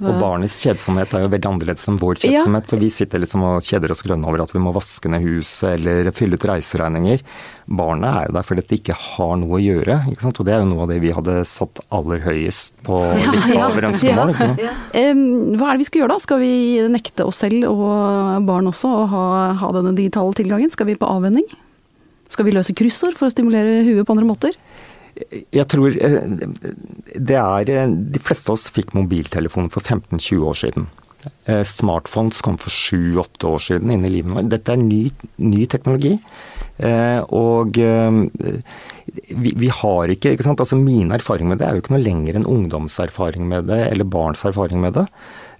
Og 0.00 0.16
barnets 0.16 0.54
kjedsomhet 0.62 1.12
er 1.12 1.26
jo 1.26 1.30
veldig 1.32 1.48
annerledes 1.50 1.84
enn 1.90 1.98
vår 2.00 2.22
kjedsomhet. 2.22 2.64
Ja. 2.64 2.68
For 2.70 2.80
vi 2.80 2.88
sitter 2.92 3.20
liksom 3.20 3.42
og 3.44 3.66
kjeder 3.66 3.92
oss 3.92 4.00
grønne 4.06 4.28
over 4.28 4.40
at 4.44 4.54
vi 4.54 4.62
må 4.62 4.72
vaske 4.72 5.10
ned 5.12 5.24
huset 5.26 5.74
eller 5.74 6.08
fylle 6.16 6.38
ut 6.40 6.46
reiseregninger. 6.48 7.24
Barnet 7.68 8.08
er 8.08 8.30
jo 8.30 8.36
der 8.38 8.46
fordi 8.48 8.64
det 8.70 8.78
ikke 8.80 8.96
har 8.96 9.34
noe 9.42 9.58
å 9.58 9.60
gjøre. 9.62 9.98
ikke 10.12 10.24
sant? 10.24 10.40
Og 10.40 10.48
det 10.48 10.54
er 10.54 10.62
jo 10.62 10.70
noe 10.70 10.86
av 10.86 10.92
det 10.94 11.00
vi 11.04 11.12
hadde 11.12 11.34
satt 11.48 11.82
aller 11.92 12.24
høyest 12.24 12.72
på 12.86 13.02
lista 13.34 13.52
ja, 13.58 13.66
over 13.68 13.88
ønskemål. 13.90 14.32
Ja, 14.62 14.72
hva 14.96 15.68
er 15.68 15.74
det 15.74 15.82
vi 15.82 15.88
skal 15.90 16.02
gjøre 16.02 16.14
da? 16.14 16.22
Skal 16.24 16.40
vi 16.40 16.54
nekte 16.92 17.28
oss 17.28 17.42
selv 17.44 17.68
og 17.68 18.46
barn 18.48 18.70
også 18.72 18.94
å 18.96 19.04
ha, 19.12 19.26
ha 19.60 19.74
denne 19.76 19.92
digitale 19.98 20.32
tilgangen? 20.40 20.72
Skal 20.72 20.88
vi 20.88 20.96
på 20.98 21.10
avvenning? 21.10 21.46
Skal 22.32 22.48
vi 22.48 22.56
løse 22.56 22.72
kryssord 22.72 23.18
for 23.18 23.28
å 23.28 23.34
stimulere 23.34 23.82
huet 23.84 24.06
på 24.08 24.16
andre 24.16 24.28
måter? 24.30 24.56
Jeg 25.52 25.66
tror 25.68 25.92
eh, 25.92 26.20
det 27.20 27.36
er 27.36 27.70
eh, 27.72 27.94
De 28.14 28.20
fleste 28.22 28.48
av 28.48 28.56
oss 28.56 28.70
fikk 28.72 28.94
mobiltelefon 28.96 29.68
for 29.72 29.84
15-20 29.84 30.46
år 30.48 30.58
siden. 30.62 30.88
Eh, 31.46 31.62
smartphones 31.68 32.40
kom 32.44 32.56
for 32.60 32.72
7-8 32.72 33.50
år 33.50 33.62
siden 33.62 33.92
inn 33.92 34.06
i 34.08 34.12
livet 34.16 34.32
vårt. 34.34 34.50
Dette 34.52 34.74
er 34.74 34.80
ny, 34.80 35.04
ny 35.42 35.66
teknologi. 35.70 36.16
Og 37.32 37.76
vi, 37.76 39.52
vi, 39.58 39.68
har 39.68 40.12
ikke, 40.12 40.32
ikke 40.34 40.46
sant? 40.46 40.62
Altså 40.62 40.78
Min 40.78 41.12
erfaring 41.14 41.48
med 41.50 41.60
det 41.60 41.66
er 41.68 41.76
jo 41.76 41.82
ikke 41.82 41.94
noe 41.94 42.04
lenger 42.04 42.38
enn 42.38 42.48
ungdomserfaring 42.48 43.44
med 43.48 43.68
det, 43.70 43.80
eller 43.90 44.08
barns 44.08 44.44
erfaring 44.48 44.80
med 44.82 44.96
det. 44.96 45.06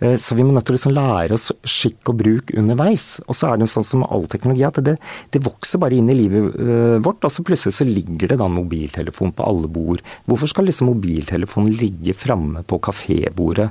Eh, 0.03 0.17
så 0.17 0.37
vi 0.39 0.45
må 0.45 0.55
nødt 0.55 0.67
til 0.69 0.75
å 0.75 0.79
liksom 0.79 0.95
lære 0.97 1.37
oss 1.37 1.51
skikk 1.69 2.13
og 2.13 2.19
bruk 2.23 2.53
underveis. 2.59 3.07
Og 3.27 3.39
så 3.39 3.51
er 3.51 3.61
det 3.61 3.71
sånn 3.73 3.87
som 3.87 4.07
all 4.09 4.27
teknologi 4.31 4.67
at 4.67 4.81
det, 4.85 4.97
det 5.35 5.45
vokser 5.45 5.83
bare 5.83 5.99
inn 5.99 6.11
i 6.13 6.19
livet 6.19 6.59
eh, 6.59 6.99
vårt, 7.05 7.23
og 7.23 7.35
så 7.35 7.45
plutselig 7.47 7.77
så 7.79 7.89
ligger 7.89 8.33
det 8.33 8.41
da 8.41 8.49
en 8.49 8.61
mobiltelefon 8.61 9.35
på 9.37 9.49
alle 9.49 9.71
bord. 9.73 10.03
Hvorfor 10.31 10.51
skal 10.51 10.71
liksom 10.71 10.91
mobiltelefonen 10.93 11.75
ligge 11.83 12.17
framme 12.19 12.65
på 12.67 12.81
kafébordet? 12.83 13.71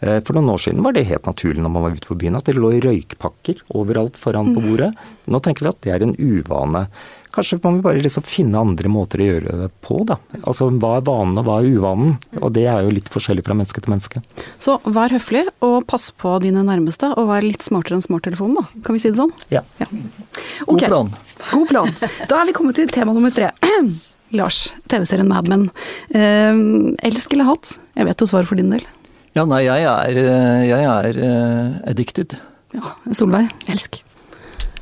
Eh, 0.00 0.18
for 0.24 0.36
noen 0.36 0.50
år 0.54 0.64
siden 0.64 0.82
var 0.84 0.96
det 0.96 1.06
helt 1.10 1.28
naturlig 1.28 1.62
når 1.62 1.72
man 1.74 1.86
var 1.86 1.96
ute 1.96 2.08
på 2.08 2.18
byen 2.20 2.38
at 2.38 2.48
det 2.48 2.56
lå 2.56 2.72
røykpakker 2.80 3.64
overalt 3.76 4.18
foran 4.20 4.54
på 4.54 4.60
mm. 4.60 4.68
bordet. 4.68 4.92
Nå 5.30 5.40
tenker 5.44 5.66
vi 5.66 5.72
at 5.72 5.82
det 5.84 5.94
er 5.96 6.06
en 6.06 6.16
uvane. 6.16 6.86
Kanskje 7.30 7.60
man 7.62 7.76
vil 7.76 7.84
bare 7.84 8.02
liksom 8.02 8.24
finne 8.26 8.58
andre 8.58 8.90
måter 8.90 9.20
å 9.22 9.26
gjøre 9.28 9.56
det 9.60 9.68
på, 9.86 10.00
da. 10.08 10.16
Altså 10.40 10.66
hva 10.72 10.96
er 10.98 11.04
vanen 11.06 11.38
og 11.38 11.46
hva 11.46 11.60
er 11.60 11.76
uvanen? 11.76 12.16
Og 12.40 12.50
det 12.56 12.64
er 12.66 12.82
jo 12.82 12.94
litt 12.96 13.10
forskjellig 13.12 13.44
fra 13.46 13.54
menneske 13.54 13.82
til 13.84 13.92
menneske. 13.92 14.22
Så 14.58 14.80
vær 14.82 15.14
høflig 15.14 15.44
og 15.62 15.84
pass 15.90 16.08
på 16.10 16.34
dine 16.42 16.64
nærmeste, 16.66 17.12
og 17.14 17.30
vær 17.30 17.46
litt 17.46 17.62
smartere 17.62 18.00
enn 18.00 18.06
smarttelefonen, 18.06 18.58
da. 18.58 18.82
Kan 18.86 18.98
vi 18.98 19.04
si 19.04 19.12
det 19.12 19.20
sånn? 19.20 19.34
Ja. 19.54 19.62
ja. 19.78 19.86
Okay. 20.66 20.66
God 20.66 20.86
plan. 20.88 21.12
God 21.52 21.68
plan. 21.70 21.94
Da 22.26 22.40
er 22.40 22.50
vi 22.50 22.56
kommet 22.56 22.80
til 22.80 22.90
tema 22.90 23.14
nummer 23.14 23.34
tre. 23.34 23.52
Lars, 24.40 24.64
TV-serien 24.90 25.30
Mad 25.30 25.46
Men. 25.50 25.68
Eh, 26.10 27.06
elsk 27.06 27.38
eller 27.38 27.52
hatt? 27.52 27.76
Jeg 27.94 28.10
vet 28.10 28.26
jo 28.26 28.30
svaret 28.32 28.50
for 28.50 28.58
din 28.58 28.74
del. 28.74 28.82
Ja, 29.36 29.46
nei, 29.46 29.64
jeg 29.66 29.86
er, 29.86 30.20
eh, 30.20 30.62
jeg 30.66 30.86
er 30.90 31.18
uh, 31.22 31.90
addicted. 31.90 32.34
Ja, 32.74 32.94
Solveig? 33.14 33.50
Elsk. 33.70 34.02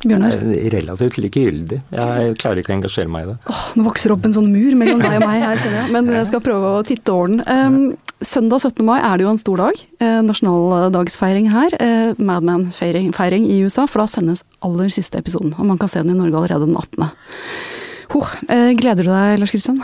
Bjørnar? 0.05 0.37
Relativt 0.73 1.19
likegyldig. 1.19 1.81
Jeg 1.91 2.35
klarer 2.39 2.61
ikke 2.63 2.71
å 2.71 2.77
engasjere 2.77 3.11
meg 3.11 3.25
i 3.25 3.31
det. 3.33 3.37
Åh, 3.51 3.65
nå 3.77 3.87
vokser 3.89 4.15
opp 4.15 4.29
en 4.29 4.35
sånn 4.37 4.53
mur 4.53 4.77
mellom 4.79 5.03
deg 5.03 5.17
og 5.19 5.25
meg 5.25 5.43
her, 5.43 5.59
kjenner 5.59 5.81
jeg. 5.83 5.93
Men 5.97 6.11
jeg 6.15 6.29
skal 6.31 6.43
prøve 6.45 6.71
å 6.79 6.85
titte 6.87 7.15
over 7.15 7.33
den. 7.33 7.43
Um, 7.49 7.79
søndag 8.25 8.63
17. 8.63 8.85
mai 8.87 8.99
er 9.01 9.19
det 9.19 9.27
jo 9.27 9.33
en 9.33 9.41
stor 9.43 9.63
dag. 9.65 9.81
Eh, 10.03 10.19
nasjonaldagsfeiring 10.27 11.51
her. 11.53 11.75
Eh, 11.83 12.19
Madman-feiring 12.19 13.47
i 13.47 13.61
USA, 13.67 13.87
for 13.91 14.03
da 14.03 14.09
sendes 14.11 14.45
aller 14.65 14.91
siste 14.95 15.19
episoden. 15.21 15.55
Og 15.59 15.67
man 15.67 15.79
kan 15.83 15.91
se 15.91 16.03
den 16.03 16.15
i 16.15 16.19
Norge 16.19 16.41
allerede 16.41 16.67
den 16.67 16.79
18. 16.79 17.11
Huh, 18.15 18.35
eh, 18.49 18.73
gleder 18.79 19.07
du 19.07 19.11
deg, 19.11 19.39
Lars 19.43 19.55
Kristian? 19.55 19.83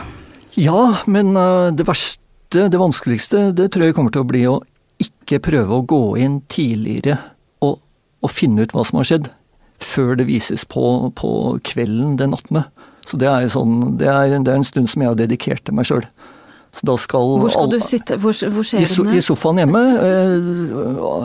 Ja, 0.55 1.01
men 1.11 1.35
uh, 1.35 1.71
det 1.75 1.83
verste, 1.87 2.23
det 2.53 2.79
vanskeligste, 2.79 3.49
det 3.57 3.71
tror 3.73 3.87
jeg 3.87 3.95
kommer 3.97 4.13
til 4.13 4.25
å 4.25 4.29
bli 4.29 4.43
å 4.49 4.59
ikke 5.01 5.41
prøve 5.43 5.79
å 5.79 5.85
gå 5.87 6.03
inn 6.21 6.39
tidligere 6.51 7.17
og, 7.65 7.79
og 8.23 8.31
finne 8.31 8.63
ut 8.63 8.75
hva 8.75 8.85
som 8.87 9.01
har 9.01 9.09
skjedd 9.09 9.31
før 9.83 10.15
det 10.19 10.27
vises 10.29 10.63
på, 10.65 11.11
på 11.17 11.31
kvelden 11.67 12.15
den 12.21 12.35
18. 12.35 12.63
Så 13.05 13.19
det 13.21 13.27
er, 13.29 13.49
sånn, 13.53 13.97
det, 13.99 14.07
er, 14.09 14.31
det 14.39 14.49
er, 14.49 14.61
en 14.61 14.65
stund 14.67 14.89
som 14.89 15.03
jeg 15.03 15.11
har 15.11 15.19
dedikert 15.19 15.65
til 15.67 15.75
meg 15.77 15.87
sjøl. 15.89 16.05
hvor 16.81 16.97
skal 17.03 17.41
alle, 17.45 17.77
du 17.77 17.85
sitte? 17.85 18.17
Hvor, 18.17 18.33
hvor 18.55 18.65
skjer 18.65 18.85
den? 18.85 19.11
I, 19.13 19.19
I 19.19 19.25
sofaen 19.25 19.61
hjemme. 19.61 19.83
Eh, 20.01 20.37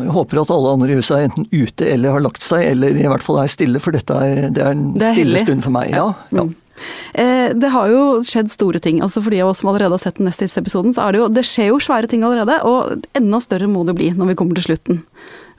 jeg 0.04 0.16
håper 0.16 0.42
at 0.42 0.52
alle 0.56 0.74
andre 0.76 0.92
i 0.92 0.98
huset 0.98 1.16
er 1.16 1.30
enten 1.30 1.48
ute 1.52 1.88
eller 1.88 2.18
har 2.18 2.26
lagt 2.26 2.44
seg, 2.44 2.66
eller 2.74 2.98
i 2.98 3.08
hvert 3.08 3.24
fall 3.24 3.40
er 3.44 3.52
stille, 3.52 3.80
for 3.82 3.96
dette 3.96 4.12
er, 4.12 4.50
det 4.50 4.66
er 4.66 4.74
en 4.74 4.90
det 4.96 5.06
er 5.06 5.16
stille 5.16 5.32
hellig. 5.32 5.46
stund 5.46 5.64
for 5.66 5.78
meg. 5.78 5.94
Ja, 5.94 6.10
ja. 6.34 6.44
Mm. 6.50 6.56
Eh, 7.14 7.50
det 7.56 7.72
har 7.74 7.90
jo 7.92 8.04
skjedd 8.26 8.52
store 8.52 8.80
ting. 8.82 9.00
altså 9.02 9.22
For 9.22 9.34
de 9.34 9.42
av 9.44 9.52
oss 9.52 9.62
som 9.62 9.72
allerede 9.72 9.96
har 9.96 10.02
sett 10.02 10.20
den 10.20 10.30
neste 10.30 10.48
episoden, 10.60 10.94
så 10.96 11.06
er 11.06 11.12
det 11.12 11.22
jo 11.22 11.28
Det 11.28 11.46
skjer 11.46 11.70
jo 11.72 11.82
svære 11.82 12.10
ting 12.10 12.24
allerede, 12.24 12.60
og 12.64 13.04
enda 13.14 13.40
større 13.40 13.70
må 13.70 13.84
det 13.86 13.96
bli 13.98 14.10
når 14.16 14.32
vi 14.32 14.38
kommer 14.40 14.58
til 14.58 14.70
slutten. 14.70 15.04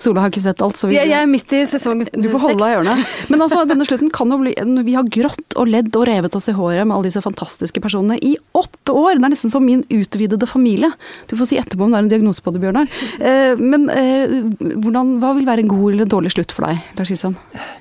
Sola 0.01 0.23
har 0.23 0.31
ikke 0.31 0.43
sett 0.43 0.61
alt, 0.65 0.79
så 0.79 0.89
vi 0.89 0.97
Jeg, 0.97 1.09
jeg 1.11 1.21
er 1.21 1.29
midt 1.29 1.53
i 1.53 1.61
sesong 1.69 2.01
seks. 2.05 2.17
Du 2.23 2.29
får 2.33 2.43
holde 2.47 2.59
deg 2.61 2.73
i 2.73 2.77
ørene. 2.79 3.05
Men 3.31 3.45
altså, 3.45 3.63
denne 3.71 3.85
slutten 3.87 4.11
kan 4.13 4.31
jo 4.33 4.39
bli 4.41 4.53
Vi 4.87 4.95
har 4.97 5.07
grått 5.13 5.57
og 5.59 5.69
ledd 5.69 5.91
og 5.97 6.07
revet 6.09 6.35
oss 6.37 6.49
i 6.51 6.55
håret 6.57 6.87
med 6.87 6.95
alle 6.95 7.09
disse 7.09 7.23
fantastiske 7.23 7.83
personene 7.83 8.17
i 8.17 8.35
åtte 8.57 8.95
år! 8.95 9.19
Det 9.19 9.27
er 9.27 9.33
nesten 9.35 9.53
som 9.53 9.65
min 9.65 9.83
utvidede 9.93 10.49
familie. 10.49 10.91
Du 11.29 11.37
får 11.39 11.51
si 11.51 11.59
etterpå 11.61 11.85
om 11.85 11.93
det 11.93 11.99
er 11.99 12.05
en 12.07 12.11
diagnose 12.11 12.43
på 12.43 12.53
det, 12.55 12.61
Bjørnar. 12.63 12.91
Eh, 13.19 13.61
men 13.61 13.87
eh, 13.93 14.37
hvordan, 14.81 15.17
hva 15.21 15.33
vil 15.37 15.47
være 15.47 15.65
en 15.65 15.71
god 15.71 15.87
eller 15.91 16.07
en 16.07 16.13
dårlig 16.15 16.33
slutt 16.35 16.55
for 16.55 16.67
deg, 16.67 16.81
Lars 16.97 17.11
Kristian? 17.11 17.37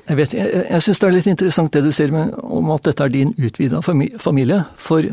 Jeg 0.08 0.18
vet, 0.20 0.34
jeg, 0.36 0.64
jeg 0.66 0.86
syns 0.86 1.02
det 1.02 1.08
er 1.08 1.16
litt 1.16 1.30
interessant 1.30 1.76
det 1.76 1.84
du 1.86 1.92
sier 1.94 2.12
med, 2.14 2.34
om 2.42 2.72
at 2.74 2.86
dette 2.88 3.06
er 3.06 3.14
din 3.14 3.32
utvida 3.38 3.80
familie. 3.84 4.64
For 4.80 5.06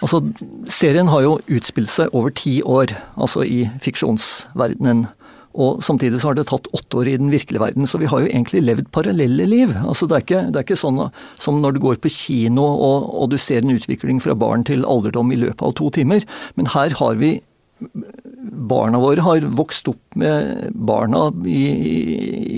altså, 0.00 0.22
serien 0.70 1.10
har 1.12 1.26
jo 1.26 1.36
utspilt 1.58 1.92
seg 1.92 2.14
over 2.16 2.32
ti 2.34 2.60
år, 2.62 2.94
altså 3.18 3.44
i 3.46 3.66
fiksjonsverdenen. 3.84 5.06
Og 5.54 5.82
samtidig 5.86 6.18
så 6.20 6.30
har 6.30 6.38
det 6.38 6.48
tatt 6.50 6.66
åtte 6.74 6.98
år 7.00 7.12
i 7.12 7.16
den 7.20 7.30
virkelige 7.30 7.62
verden, 7.62 7.86
så 7.86 8.00
vi 8.02 8.10
har 8.10 8.24
jo 8.24 8.30
egentlig 8.30 8.64
levd 8.64 8.90
parallelle 8.94 9.46
liv. 9.46 9.74
Altså 9.84 10.08
det 10.10 10.16
er 10.16 10.26
ikke, 10.26 10.42
det 10.50 10.60
er 10.60 10.66
ikke 10.66 10.80
sånn 10.80 11.00
som 11.40 11.60
når 11.62 11.76
du 11.76 11.82
går 11.84 12.02
på 12.02 12.10
kino 12.10 12.66
og, 12.66 13.08
og, 13.14 13.30
du 13.30 13.38
ser 13.38 13.62
en 13.62 13.74
utvikling 13.74 14.20
fra 14.22 14.34
barn 14.38 14.66
til 14.66 14.86
alderdom 14.86 15.30
i 15.32 15.40
løpet 15.40 15.62
av 15.62 15.76
to 15.78 15.90
timer. 15.94 16.26
Men 16.58 16.72
her 16.74 16.96
har 17.00 17.20
vi 17.22 17.36
Barna 17.84 19.00
våre 19.00 19.22
har 19.24 19.44
vokst 19.58 19.88
opp 19.90 20.16
med 20.20 20.70
barna 20.86 21.26
i, 21.48 21.64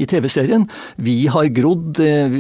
i 0.03 0.07
TV-serien. 0.11 0.67
Vi 1.03 1.15
har 1.33 1.49
grodd 1.57 2.01
eh, 2.05 2.35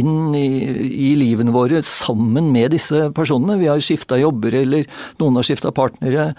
inn 0.00 0.34
i, 0.36 0.48
i, 0.88 1.12
livene 1.20 1.54
våre 1.54 1.80
sammen 1.86 2.50
med 2.52 2.74
disse 2.74 3.06
personene. 3.16 3.58
Vi 3.60 3.70
har 3.70 3.84
skifta 3.84 4.18
jobber, 4.20 4.56
eller 4.64 4.88
noen 5.22 5.38
har 5.38 5.46
skifta 5.46 5.72
partnere. 5.76 6.32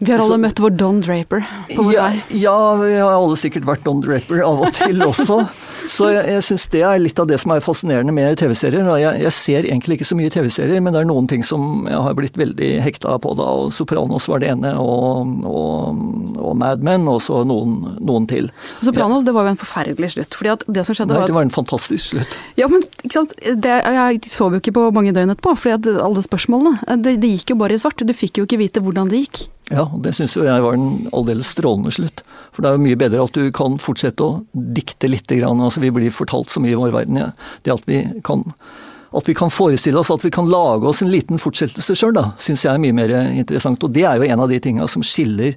Vi 0.00 0.12
har 0.12 0.22
alle 0.24 0.38
så, 0.38 0.40
møtt 0.40 0.60
vår 0.64 0.76
Don 0.80 1.00
Draper 1.04 1.44
på 1.74 1.90
ja, 1.92 2.06
Ja, 2.32 2.56
vi 2.80 2.94
har 2.96 3.12
alle 3.12 3.36
sikkert 3.40 3.66
vært 3.68 3.84
Don 3.84 4.00
Draper 4.00 4.40
av 4.46 4.62
og 4.64 4.72
til 4.78 5.04
også. 5.04 5.42
Så 5.90 6.10
jeg, 6.12 6.22
jeg 6.30 6.44
syns 6.46 6.66
det 6.70 6.82
er 6.86 7.00
litt 7.02 7.18
av 7.20 7.26
det 7.30 7.38
som 7.42 7.52
er 7.54 7.62
fascinerende 7.64 8.14
med 8.14 8.38
TV-serier. 8.38 8.86
Jeg, 9.00 9.22
jeg, 9.24 9.34
ser 9.34 9.66
egentlig 9.66 9.98
ikke 9.98 10.08
så 10.10 10.18
mye 10.18 10.32
TV-serier, 10.32 10.82
men 10.84 10.94
det 10.94 11.02
er 11.02 11.08
noen 11.08 11.26
ting 11.30 11.42
som 11.46 11.88
jeg 11.90 11.98
har 12.06 12.16
blitt 12.18 12.38
veldig 12.38 12.70
hekta 12.84 13.16
på 13.22 13.34
da. 13.38 13.48
og 13.62 13.74
Sopranos 13.74 14.28
var 14.30 14.42
det 14.42 14.52
ene, 14.52 14.72
og, 14.78 15.34
og, 15.48 16.02
og 16.38 16.56
Mad 16.60 16.84
Men, 16.86 17.08
og 17.10 17.20
så 17.24 17.42
noen, 17.48 17.96
noen 17.98 18.28
til. 18.30 18.50
Sopranos, 18.78 19.24
ja. 19.24 19.30
det 19.30 19.36
var 19.36 19.48
jo 19.48 19.54
en 19.56 19.60
forferdelig 19.60 20.12
slutt. 20.14 20.38
fordi 20.38 20.54
at 20.54 20.66
det 20.68 20.86
som 20.86 20.96
skjedde 20.96 21.14
Nei, 21.14 21.22
var 21.22 21.26
at, 21.26 21.34
det 21.34 21.38
var 21.40 21.48
en 21.48 21.54
fantastisk 21.58 22.14
slutt. 22.14 22.38
Ja, 22.60 22.70
men 22.70 22.86
ikke 23.02 23.16
sant. 23.18 23.34
Det, 23.40 23.78
jeg 23.98 24.24
sov 24.30 24.54
jo 24.54 24.62
ikke 24.62 24.76
på 24.78 24.90
mange 24.94 25.14
døgn 25.16 25.34
etterpå, 25.34 25.56
fordi 25.58 25.78
at 25.78 26.04
alle 26.06 26.22
spørsmålene 26.26 27.00
det, 27.02 27.18
det 27.22 27.34
gikk 27.34 27.54
jo 27.54 27.62
bare 27.64 27.74
i 27.74 27.82
svart. 27.82 28.06
Du 28.06 28.14
fikk 28.16 28.38
jo 28.38 28.46
ikke 28.46 28.60
vite 28.60 28.84
hvordan 28.84 29.10
det 29.10 29.24
gikk. 29.24 29.48
Ja, 29.70 29.84
det 30.02 30.16
syns 30.16 30.32
jo 30.34 30.42
jeg 30.42 30.62
var 30.64 30.74
en 30.74 31.06
aldeles 31.14 31.52
strålende 31.54 31.92
slutt. 31.94 32.24
For 32.50 32.62
det 32.62 32.72
er 32.72 32.78
jo 32.78 32.82
mye 32.88 32.98
bedre 32.98 33.22
at 33.22 33.36
du 33.38 33.52
kan 33.54 33.76
fortsette 33.78 34.26
å 34.26 34.40
dikte 34.50 35.06
lite 35.10 35.38
grann. 35.38 35.62
Vi 35.80 35.92
blir 35.94 36.14
fortalt 36.14 36.52
så 36.52 36.62
mye 36.62 36.76
i 36.76 36.78
vår 36.78 36.94
verden. 36.94 37.20
Ja. 37.20 37.32
Det 37.66 37.76
at 37.78 37.90
vi 37.90 38.04
kan 38.26 38.46
at 39.10 39.26
vi 39.26 39.34
kan 39.34 39.50
forestille 39.50 39.98
oss 39.98 40.10
at 40.14 40.22
vi 40.22 40.30
kan 40.30 40.46
lage 40.46 40.86
oss 40.86 41.00
en 41.02 41.10
liten 41.10 41.40
fortsettelse 41.42 41.96
sjøl, 41.98 42.14
syns 42.38 42.62
jeg 42.62 42.70
er 42.70 42.82
mye 42.82 42.94
mer 42.94 43.10
interessant. 43.34 43.82
Og 43.82 43.90
det 43.94 44.04
er 44.06 44.20
jo 44.20 44.28
en 44.28 44.42
av 44.44 44.52
de 44.52 44.60
tinga 44.62 44.86
som 44.90 45.02
skiller 45.02 45.56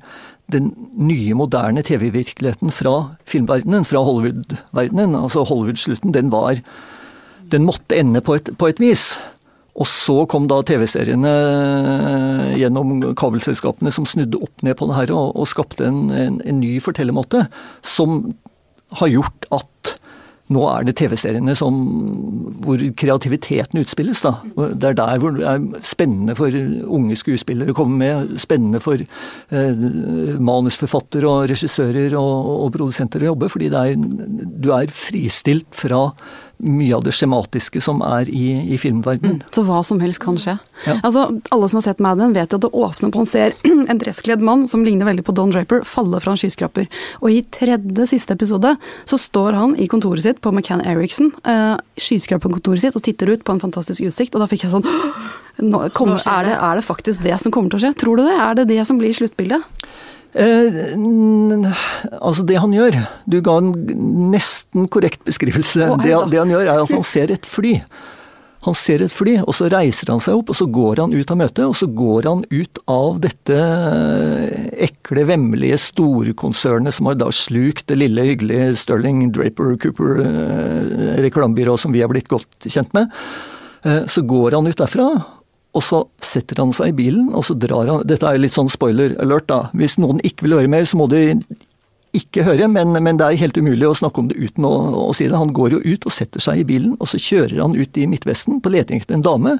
den 0.51 0.71
nye, 0.97 1.35
moderne 1.37 1.83
TV-virkeligheten 1.85 2.73
fra 2.73 2.95
filmverdenen, 3.29 3.85
fra 3.87 4.01
Hollywood-verdenen. 4.03 5.15
Altså 5.19 5.45
Hollywood-slutten, 5.47 6.15
den 6.15 6.33
var 6.33 6.63
Den 7.51 7.65
måtte 7.67 7.93
ende 7.99 8.21
på 8.21 8.33
et, 8.33 8.49
på 8.57 8.67
et 8.67 8.79
vis. 8.79 9.19
Og 9.77 9.85
så 9.85 10.23
kom 10.29 10.47
da 10.49 10.61
TV-seriene 10.65 11.33
gjennom 12.57 13.01
kabelselskapene 13.19 13.91
som 13.93 14.07
snudde 14.09 14.39
opp 14.41 14.63
ned 14.65 14.77
på 14.79 14.87
det 14.89 14.95
her 14.95 15.13
og, 15.13 15.35
og 15.37 15.49
skapte 15.49 15.85
en, 15.85 16.07
en, 16.09 16.39
en 16.41 16.59
ny 16.61 16.79
fortellermåte 16.81 17.45
som 17.85 18.33
har 18.97 19.11
gjort 19.11 19.47
at 19.53 19.93
nå 20.51 20.63
er 20.67 20.83
det 20.83 20.97
TV-seriene 20.99 21.55
hvor 21.55 22.81
kreativiteten 22.99 23.79
utspilles. 23.79 24.23
da. 24.25 24.33
Det 24.75 24.89
er 24.89 24.97
der 24.99 25.21
hvor 25.21 25.35
det 25.37 25.45
er 25.47 25.83
spennende 25.85 26.35
for 26.35 26.51
unge 26.51 27.15
skuespillere 27.19 27.71
å 27.71 27.77
komme 27.77 27.99
med. 28.01 28.33
Spennende 28.41 28.81
for 28.83 28.99
eh, 28.99 29.85
manusforfattere 30.43 31.29
og 31.29 31.47
regissører 31.53 32.17
og, 32.19 32.49
og, 32.57 32.73
produsenter 32.75 33.23
å 33.23 33.31
jobbe. 33.31 33.51
Fordi 33.53 33.71
er, 33.71 33.95
du 33.95 34.73
er 34.75 34.91
fristilt 34.91 35.71
fra 35.77 36.09
mye 36.63 36.95
av 36.95 37.03
det 37.03 37.11
skjematiske 37.15 37.81
som 37.83 37.99
er 38.05 38.29
i, 38.31 38.45
i 38.71 38.77
filmverdenen. 38.79 39.41
Mm, 39.41 39.53
så 39.55 39.63
hva 39.67 39.81
som 39.85 39.99
helst 40.03 40.21
kan 40.23 40.37
skje. 40.39 40.55
Ja. 40.85 40.95
Altså, 41.03 41.25
Alle 41.53 41.69
som 41.69 41.79
har 41.79 41.85
sett 41.87 42.03
Mad 42.03 42.19
Men, 42.21 42.35
vet 42.35 42.53
jo 42.53 42.59
at 42.59 42.65
det 42.65 42.71
åpner 42.71 43.11
på 43.11 43.23
han 43.23 43.29
ser 43.29 43.55
en 43.91 43.99
dresskledd 43.99 44.43
mann 44.43 44.67
som 44.69 44.85
ligner 44.85 45.07
veldig 45.09 45.25
på 45.27 45.35
Don 45.35 45.51
Draper, 45.53 45.83
falle 45.87 46.21
fra 46.23 46.35
en 46.35 46.39
skyskraper. 46.39 46.87
Og 47.21 47.33
i 47.33 47.41
tredje 47.53 48.07
siste 48.13 48.37
episode 48.37 48.75
så 49.09 49.19
står 49.19 49.59
han 49.59 49.75
i 49.75 49.89
kontoret 49.91 50.25
sitt 50.25 50.32
på 50.41 50.53
McCann 50.53 50.81
Eriksen, 50.87 51.33
uh, 51.47 51.75
skyskraperkontoret 51.99 52.85
sitt, 52.85 52.97
og 52.97 53.05
titter 53.05 53.33
ut 53.33 53.43
på 53.45 53.55
en 53.55 53.61
fantastisk 53.61 54.07
utsikt, 54.07 54.33
og 54.33 54.43
da 54.43 54.49
fikk 54.49 54.65
jeg 54.65 54.73
sånn 54.73 54.87
nå, 55.61 55.83
kommer, 55.93 56.17
er, 56.17 56.47
det, 56.49 56.55
er 56.57 56.79
det 56.79 56.85
faktisk 56.87 57.21
det 57.25 57.37
som 57.41 57.53
kommer 57.53 57.69
til 57.69 57.81
å 57.81 57.83
skje? 57.85 57.93
Tror 58.01 58.17
du 58.17 58.25
det? 58.25 58.33
Er 58.41 58.57
det 58.57 58.67
det 58.71 58.81
som 58.89 58.97
blir 58.97 59.13
sluttbildet? 59.13 59.67
Eh, 60.33 60.95
altså, 62.17 62.41
det 62.41 62.55
han 62.57 62.71
gjør 62.73 62.95
Du 63.29 63.35
ga 63.45 63.59
en 63.61 63.67
nesten 64.31 64.87
korrekt 64.89 65.21
beskrivelse. 65.27 65.91
Oh, 65.93 65.99
det, 66.01 66.15
det, 66.31 66.39
han 66.41 66.49
gjør, 66.49 66.65
er 66.65 66.81
at 66.81 66.93
han 66.93 67.05
ser 67.05 67.33
et 67.35 67.45
fly. 67.45 67.75
Han 68.63 68.75
ser 68.77 69.01
et 69.03 69.11
fly, 69.11 69.35
og 69.43 69.51
så 69.57 69.67
reiser 69.71 70.07
han 70.13 70.21
seg 70.23 70.39
opp, 70.39 70.53
og 70.53 70.55
så 70.55 70.67
går 70.71 71.01
han 71.03 71.13
ut 71.15 71.31
av 71.33 71.39
møtet. 71.39 71.63
Og 71.67 71.75
så 71.75 71.87
går 71.91 72.29
han 72.29 72.43
ut 72.47 72.79
av 72.91 73.19
dette 73.23 73.57
ekle, 74.87 75.25
vemmelige 75.27 75.79
storkonsernet 75.89 76.95
som 76.95 77.09
har 77.09 77.19
da 77.19 77.27
slukt 77.35 77.89
det 77.91 77.99
lille, 77.99 78.27
hyggelige 78.31 78.71
Sterling 78.79 79.25
Draper 79.35 79.75
Cooper 79.83 80.23
eh, 80.23 81.75
som 81.79 81.95
vi 81.95 82.03
har 82.03 82.11
blitt 82.11 82.31
godt 82.31 82.69
kjent 82.69 82.93
med. 82.95 83.11
Eh, 83.83 84.05
så 84.07 84.23
går 84.23 84.55
han 84.55 84.67
ut 84.69 84.79
derfra, 84.79 85.09
og 85.73 85.83
så 85.83 86.03
setter 86.23 86.61
han 86.61 86.71
seg 86.75 86.93
i 86.93 86.97
bilen, 87.03 87.33
og 87.35 87.43
så 87.47 87.57
drar 87.59 87.89
han 87.89 88.07
Dette 88.07 88.29
er 88.29 88.39
litt 88.39 88.55
sånn 88.55 88.71
spoiler 88.71 89.17
alert, 89.19 89.49
da. 89.51 89.67
Hvis 89.75 89.99
noen 89.99 90.23
ikke 90.23 90.47
vil 90.47 90.59
høre 90.59 90.71
mer, 90.71 90.87
så 90.87 90.99
må 91.01 91.09
de 91.11 91.33
ikke 92.13 92.43
høre, 92.45 92.67
men, 92.69 92.93
men 93.01 93.17
det 93.17 93.25
er 93.25 93.39
helt 93.41 93.57
umulig 93.57 93.87
å 93.89 93.95
snakke 93.97 94.21
om 94.21 94.27
det 94.29 94.37
uten 94.37 94.67
å, 94.67 94.71
å, 95.07 95.13
si 95.17 95.25
det. 95.25 95.37
Han 95.37 95.53
går 95.55 95.73
jo 95.75 95.79
ut 95.81 96.05
og 96.05 96.13
setter 96.13 96.43
seg 96.43 96.61
i 96.61 96.65
bilen, 96.69 96.93
og 97.01 97.09
så 97.09 97.17
kjører 97.21 97.57
han 97.63 97.73
ut 97.73 97.97
i 97.97 98.05
Midtvesten 98.09 98.59
på 98.61 98.71
leting 98.73 99.01
etter 99.01 99.17
en 99.17 99.25
dame. 99.25 99.55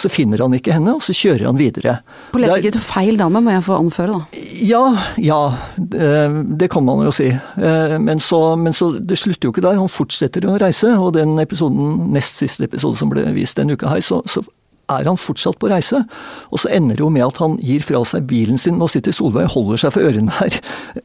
Så 0.00 0.10
finner 0.12 0.42
han 0.44 0.56
ikke 0.56 0.76
henne, 0.76 0.96
og 0.98 1.04
så 1.04 1.16
kjører 1.16 1.46
han 1.48 1.60
videre. 1.60 1.96
På 2.34 2.42
leting 2.42 2.68
etter 2.68 2.84
feil 2.84 3.16
dame, 3.20 3.40
må 3.44 3.54
jeg 3.54 3.64
få 3.64 3.78
anføre, 3.80 4.18
da. 4.18 4.42
Ja, 4.60 4.82
ja. 5.16 5.40
Det 5.76 6.68
kan 6.74 6.84
man 6.84 7.00
jo 7.06 7.14
si. 7.14 7.30
Eh, 7.32 7.96
men 8.00 8.20
så, 8.20 8.42
men 8.60 8.76
så 8.76 8.92
Det 9.00 9.16
slutter 9.18 9.48
jo 9.48 9.54
ikke 9.54 9.64
der. 9.64 9.80
Han 9.80 9.92
fortsetter 9.92 10.44
å 10.44 10.58
reise, 10.60 10.92
og 11.00 11.14
den 11.16 11.38
episoden, 11.40 12.12
nest 12.12 12.42
siste 12.44 12.68
episode 12.68 13.00
som 13.00 13.12
ble 13.12 13.24
vist 13.32 13.56
denne 13.56 13.78
uka 13.78 13.94
her, 13.94 14.04
så, 14.04 14.20
så 14.28 14.44
er 14.88 15.08
han 15.08 15.20
fortsatt 15.20 15.58
på 15.60 15.70
reise. 15.72 16.02
Og 16.50 16.62
så 16.62 16.70
ender 16.74 16.98
det 16.98 17.04
jo 17.04 17.10
med 17.12 17.26
at 17.26 17.40
han 17.42 17.56
gir 17.62 17.84
fra 17.84 18.02
seg 18.08 18.26
bilen 18.30 18.60
sin. 18.60 18.78
Nå 18.80 18.88
sitter 18.92 19.14
Solveig 19.14 19.48
og 19.48 19.56
holder 19.56 19.84
seg 19.84 19.94
for 19.96 20.08
ørene 20.08 20.34
her. 20.38 20.58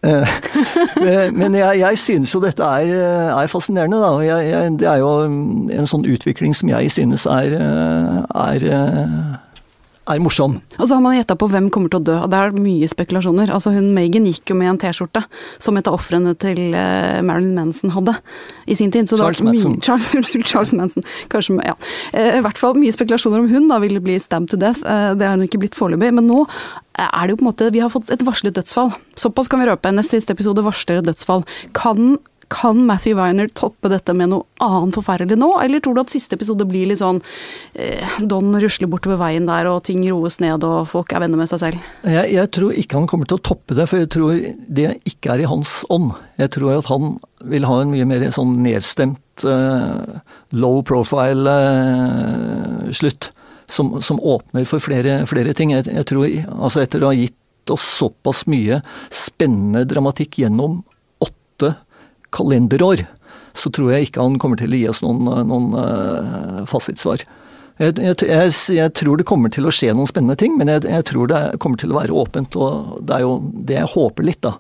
Eh, 0.04 0.40
men 1.40 1.58
jeg, 1.58 1.80
jeg 1.84 2.02
synes 2.06 2.36
jo 2.36 2.44
dette 2.44 2.64
er, 2.64 2.94
er 3.34 3.52
fascinerende, 3.52 4.02
da. 4.02 4.14
Jeg, 4.26 4.50
jeg, 4.50 4.74
det 4.80 4.90
er 4.90 5.04
jo 5.04 5.14
en 5.26 5.90
sånn 5.90 6.08
utvikling 6.10 6.56
som 6.58 6.72
jeg 6.72 6.92
synes 6.94 7.28
er, 7.30 7.56
er 8.30 8.68
er 10.10 10.22
morsom. 10.24 10.58
Og 10.78 10.88
så 10.88 10.96
har 10.96 11.04
man 11.04 11.16
gjetta 11.18 11.38
på 11.40 11.50
hvem 11.52 11.70
kommer 11.74 11.92
til 11.92 12.02
å 12.02 12.06
dø, 12.08 12.16
og 12.24 12.32
det 12.32 12.40
er 12.40 12.56
mye 12.58 12.90
spekulasjoner. 12.90 13.52
Altså 13.54 13.74
hun 13.76 13.92
Megan 13.96 14.28
gikk 14.30 14.52
jo 14.52 14.58
med 14.60 14.72
en 14.72 14.80
T-skjorte 14.82 15.24
som 15.62 15.78
et 15.80 15.90
av 15.90 15.98
ofrene 15.98 16.34
til 16.40 16.74
uh, 16.74 17.20
Marilyn 17.26 17.56
Manson 17.58 17.94
hadde 17.96 18.16
i 18.70 18.78
sin 18.78 18.94
tid. 18.94 19.10
Charles 19.12 19.44
Manson. 19.46 19.80
Charles, 19.86 20.34
Charles, 20.52 20.74
Manson. 20.78 21.06
Kanskje, 21.32 21.60
ja. 21.66 21.76
Uh, 22.14 22.40
I 22.40 22.44
hvert 22.46 22.62
fall 22.62 22.78
mye 22.80 22.96
spekulasjoner 22.96 23.44
om 23.44 23.52
hun 23.52 23.70
da 23.72 23.80
ville 23.84 24.02
bli 24.04 24.18
stabbed 24.22 24.52
to 24.54 24.60
death. 24.60 24.84
Uh, 24.86 25.14
det 25.20 25.28
har 25.28 25.38
hun 25.38 25.48
ikke 25.48 25.62
blitt 25.62 25.78
foreløpig. 25.80 26.12
Men 26.18 26.30
nå 26.30 26.46
er 27.00 27.22
det 27.28 27.36
jo 27.36 27.40
på 27.40 27.46
en 27.46 27.52
måte 27.52 27.70
Vi 27.72 27.80
har 27.84 27.92
fått 27.94 28.12
et 28.14 28.26
varslet 28.28 28.58
dødsfall. 28.58 28.92
Såpass 29.20 29.52
kan 29.52 29.62
vi 29.62 29.70
røpe. 29.70 29.94
Neste 29.96 30.20
siste 30.20 30.36
episode 30.36 30.66
varsler 30.66 31.02
et 31.02 31.08
dødsfall. 31.08 31.46
Kan 31.78 32.18
kan 32.50 32.86
Matthew 32.86 33.18
Weiner 33.18 33.48
toppe 33.54 33.92
dette 33.92 34.14
med 34.18 34.32
noe 34.32 34.46
annet 34.64 34.98
forferdelig 34.98 35.38
nå, 35.40 35.50
eller 35.62 35.82
tror 35.84 35.96
du 35.96 36.02
at 36.02 36.14
siste 36.14 36.36
episode 36.38 36.66
blir 36.70 36.90
litt 36.90 37.02
sånn 37.02 37.22
eh, 37.78 38.18
Don 38.26 38.52
rusler 38.60 38.90
bortover 38.90 39.20
veien 39.22 39.48
der, 39.50 39.70
og 39.70 39.84
ting 39.88 40.02
roes 40.10 40.40
ned, 40.42 40.66
og 40.66 40.90
folk 40.90 41.14
er 41.14 41.24
venner 41.24 41.40
med 41.40 41.52
seg 41.52 41.62
selv? 41.62 41.88
Jeg, 42.04 42.34
jeg, 42.34 42.52
tror 42.56 42.76
ikke 42.76 42.98
han 43.00 43.10
kommer 43.12 43.30
til 43.30 43.40
å 43.40 43.46
toppe 43.52 43.78
det, 43.78 43.86
for 43.90 44.02
jeg 44.02 44.12
tror 44.16 44.40
det 44.80 44.92
ikke 45.10 45.36
er 45.36 45.44
i 45.44 45.50
hans 45.50 45.80
ånd. 45.94 46.14
Jeg 46.42 46.54
tror 46.58 46.80
at 46.80 46.90
han 46.90 47.18
vil 47.50 47.68
ha 47.70 47.82
en 47.84 47.94
mye 47.94 48.08
mer 48.10 48.26
sånn 48.36 48.58
nedstemt, 48.66 49.46
uh, 49.46 50.20
low 50.52 50.82
profile 50.88 51.60
uh, 51.60 52.88
slutt. 52.96 53.32
Som, 53.70 54.00
som, 54.02 54.18
åpner 54.18 54.64
for 54.66 54.82
flere, 54.82 55.20
flere 55.30 55.52
ting. 55.54 55.70
Jeg, 55.76 55.86
jeg 55.94 56.06
tror, 56.10 56.24
altså 56.56 56.82
Etter 56.82 57.04
å 57.06 57.12
ha 57.12 57.14
gitt 57.14 57.70
oss 57.70 57.86
såpass 58.00 58.48
mye 58.50 58.80
spennende 59.14 59.84
dramatikk 59.86 60.40
gjennom 60.42 60.80
åtte 61.22 61.76
kalenderår, 62.36 63.06
så 63.58 63.72
tror 63.74 63.94
jeg 63.94 64.10
ikke 64.10 64.24
han 64.24 64.40
kommer 64.42 64.60
til 64.60 64.74
å 64.74 64.80
gi 64.80 64.88
oss 64.92 65.04
noen, 65.04 65.28
noen 65.50 65.70
uh, 65.76 66.66
fasitsvar. 66.70 67.26
Jeg, 67.80 67.96
jeg, 67.96 68.16
jeg, 68.28 68.54
jeg, 68.76 68.94
tror 69.00 69.20
det 69.20 69.28
kommer 69.28 69.52
til 69.54 69.68
å 69.68 69.74
skje 69.74 69.94
noen 69.96 70.10
spennende 70.10 70.36
ting, 70.40 70.58
men 70.60 70.72
jeg, 70.72 71.06
tror 71.08 71.30
det 71.32 71.42
kommer 71.64 71.80
til 71.80 71.94
å 71.94 72.00
være 72.02 72.16
åpent. 72.16 72.58
Og 72.60 73.00
det 73.08 73.16
er 73.18 73.24
jo 73.24 73.38
det 73.70 73.78
jeg 73.80 73.92
håper 73.94 74.28
litt, 74.28 74.42
da. 74.44 74.58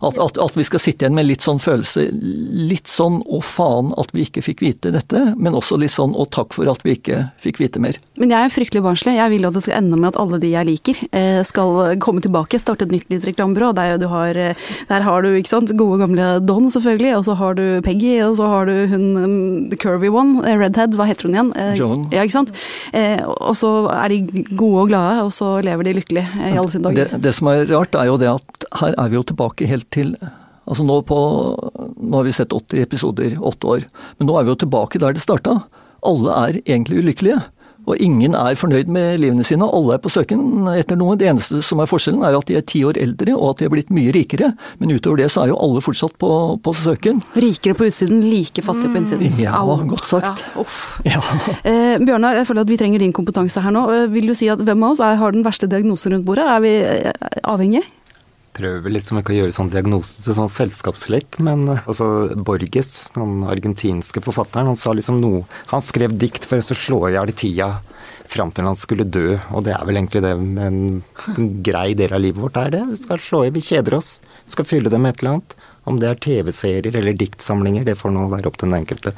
At, 0.00 0.16
at, 0.18 0.38
at, 0.40 0.56
vi 0.56 0.64
skal 0.64 0.80
sitte 0.80 1.04
igjen 1.04 1.16
med 1.16 1.26
litt 1.28 1.44
sånn 1.44 1.58
følelse 1.60 2.06
Litt 2.10 2.88
sånn 2.88 3.20
'å 3.28 3.40
faen 3.44 3.92
at 4.00 4.14
vi 4.16 4.24
ikke 4.24 4.42
fikk 4.44 4.62
vite 4.64 4.92
dette', 4.94 5.34
men 5.36 5.56
også 5.56 5.76
litt 5.80 5.92
sånn 5.92 6.14
'å 6.16 6.24
takk 6.32 6.54
for 6.56 6.68
at 6.72 6.80
vi 6.86 6.96
ikke 6.96 7.18
fikk 7.40 7.60
vite 7.60 7.82
mer'. 7.82 7.98
Men 8.16 8.32
jeg 8.32 8.48
er 8.48 8.52
fryktelig 8.52 8.82
barnslig. 8.84 9.16
Jeg 9.16 9.30
vil 9.30 9.46
at 9.46 9.56
det 9.56 9.62
skal 9.64 9.76
ende 9.76 9.98
med 10.00 10.14
at 10.14 10.20
alle 10.20 10.40
de 10.40 10.52
jeg 10.52 10.66
liker, 10.66 10.96
eh, 11.12 11.42
skal 11.44 11.96
komme 12.00 12.24
tilbake, 12.24 12.60
starte 12.60 12.88
et 12.88 12.94
nytt 12.94 13.08
lite 13.12 13.28
reklamebyrå. 13.28 13.74
Der, 13.74 14.36
eh, 14.36 14.54
der, 14.88 15.00
har 15.02 15.22
du 15.22 15.28
ikke 15.36 15.52
sant, 15.52 15.76
gode 15.76 16.00
gamle 16.00 16.40
Don, 16.44 16.70
selvfølgelig, 16.72 17.16
og 17.18 17.24
så 17.24 17.36
har 17.36 17.54
du 17.54 17.80
Peggy, 17.82 18.20
og 18.24 18.36
så 18.36 18.48
har 18.48 18.66
du 18.66 18.86
hun 18.88 19.16
um, 19.16 19.70
the 19.70 19.76
curvy 19.76 20.08
one, 20.08 20.44
eh, 20.46 20.56
Redhead, 20.56 20.96
hva 20.96 21.08
heter 21.08 21.28
hun 21.28 21.36
igjen? 21.36 21.76
Joan. 21.76 22.08
Ja, 22.12 22.24
ikke 22.24 22.40
sant. 22.40 22.52
Og 23.40 23.54
så 23.56 23.88
er 23.92 24.08
de 24.08 24.44
gode 24.56 24.86
og 24.86 24.88
glade, 24.88 25.24
og 25.24 25.32
så 25.32 25.60
lever 25.64 25.84
de 25.84 25.96
lykkelig 26.00 26.24
i 26.24 26.56
alle 26.56 26.70
sine 26.70 26.88
dager. 26.88 27.12
Det, 27.12 27.22
det 27.22 27.34
som 27.36 27.48
er 27.52 27.66
rart, 27.68 27.94
er 27.94 28.08
jo 28.08 28.16
det 28.16 28.32
at 28.32 28.68
her 28.80 28.94
er 28.96 29.08
vi 29.10 29.18
jo 29.18 29.24
tilbake 29.26 29.68
helt 29.68 29.89
til 29.94 30.14
Altså 30.70 30.84
nå, 30.86 31.00
på, 31.02 31.16
nå 31.98 32.18
har 32.20 32.26
vi 32.28 32.32
sett 32.36 32.52
80 32.54 32.84
episoder, 32.84 33.32
åtte 33.42 33.66
år. 33.66 33.86
Men 34.20 34.28
nå 34.28 34.36
er 34.38 34.44
vi 34.46 34.52
jo 34.52 34.60
tilbake 34.60 35.00
der 35.02 35.16
det 35.16 35.22
starta. 35.24 35.56
Alle 36.06 36.36
er 36.46 36.58
egentlig 36.60 37.00
ulykkelige. 37.00 37.40
Og 37.88 37.96
ingen 37.98 38.36
er 38.36 38.58
fornøyd 38.58 38.90
med 38.92 39.22
livene 39.22 39.44
sine, 39.46 39.66
alle 39.66 39.96
er 39.96 40.02
på 40.04 40.12
søken 40.12 40.68
etter 40.74 40.98
noe. 41.00 41.16
Det 41.18 41.30
eneste 41.30 41.62
som 41.64 41.80
er 41.80 41.88
forskjellen, 41.90 42.22
er 42.26 42.36
at 42.36 42.46
de 42.50 42.58
er 42.58 42.64
ti 42.68 42.82
år 42.86 42.98
eldre, 43.00 43.32
og 43.34 43.54
at 43.54 43.62
de 43.62 43.66
er 43.66 43.72
blitt 43.72 43.92
mye 43.94 44.12
rikere. 44.14 44.52
Men 44.82 44.92
utover 44.92 45.22
det 45.22 45.30
så 45.32 45.44
er 45.44 45.52
jo 45.52 45.58
alle 45.64 45.82
fortsatt 45.84 46.14
på, 46.20 46.30
på 46.62 46.74
søken. 46.76 47.22
Rikere 47.40 47.78
på 47.78 47.88
utsiden, 47.88 48.22
like 48.28 48.62
fattige 48.66 48.92
på 48.92 49.00
innsiden. 49.00 49.40
Ja, 49.40 49.56
Au. 49.64 49.78
godt 49.90 50.06
sagt. 50.06 50.44
Ja, 50.54 50.66
ja. 51.16 51.22
eh, 51.70 51.96
Bjørnar, 52.04 52.38
jeg 52.38 52.50
føler 52.50 52.68
at 52.68 52.74
vi 52.74 52.78
trenger 52.80 53.02
din 53.02 53.16
kompetanse 53.16 53.64
her 53.64 53.74
nå. 53.74 53.86
Eh, 53.96 54.10
vil 54.12 54.28
du 54.30 54.36
si 54.38 54.50
at 54.52 54.60
hvem 54.60 54.84
av 54.84 54.94
oss 54.94 55.02
er, 55.04 55.18
har 55.20 55.34
den 55.34 55.46
verste 55.46 55.70
diagnosen 55.70 56.14
rundt 56.14 56.28
bordet? 56.28 56.46
Er 56.46 56.62
vi 56.62 56.76
eh, 56.84 57.32
avhengige? 57.48 57.88
Prøver 58.56 58.92
liksom 58.92 59.20
ikke 59.20 59.34
å 59.34 59.38
gjøre 59.38 59.54
sånn 59.54 59.70
diagnose 59.72 60.24
til 60.24 60.36
sånn 60.36 60.50
selskapslek, 60.52 61.38
men 61.44 61.68
eh, 61.70 61.86
altså 61.90 62.34
Borges, 62.34 63.10
den 63.14 63.44
argentinske 63.48 64.22
forfatteren, 64.24 64.70
han 64.70 64.78
sa 64.78 64.94
liksom 64.96 65.20
noe 65.22 65.44
Han 65.70 65.82
skrev 65.84 66.16
dikt 66.18 66.46
for 66.48 66.60
å 66.60 66.76
slå 66.76 67.00
i 67.08 67.14
hjel 67.14 67.32
tida 67.36 67.70
fram 68.30 68.52
til 68.54 68.68
han 68.68 68.78
skulle 68.78 69.06
dø, 69.06 69.38
og 69.50 69.64
det 69.66 69.74
er 69.74 69.86
vel 69.86 69.98
egentlig 69.98 70.22
det 70.22 70.34
en, 70.36 71.00
en 71.34 71.48
grei 71.66 71.88
del 71.98 72.14
av 72.14 72.22
livet 72.22 72.42
vårt 72.42 72.60
er 72.60 72.74
det. 72.76 72.84
Vi 72.92 73.00
skal 73.00 73.22
slå 73.22 73.40
i, 73.46 73.54
vi 73.54 73.64
kjeder 73.64 73.96
oss. 73.98 74.12
Vi 74.44 74.54
skal 74.54 74.68
fylle 74.68 74.92
det 74.92 75.00
med 75.02 75.14
et 75.16 75.24
eller 75.24 75.38
annet. 75.38 75.56
Om 75.90 75.98
det 75.98 76.10
er 76.10 76.22
TV-serier 76.26 77.00
eller 77.00 77.18
diktsamlinger, 77.18 77.88
det 77.88 77.98
får 77.98 78.14
nå 78.14 78.28
være 78.30 78.50
opp 78.50 78.60
til 78.60 78.70
den 78.70 78.78
enkelte. 78.82 79.14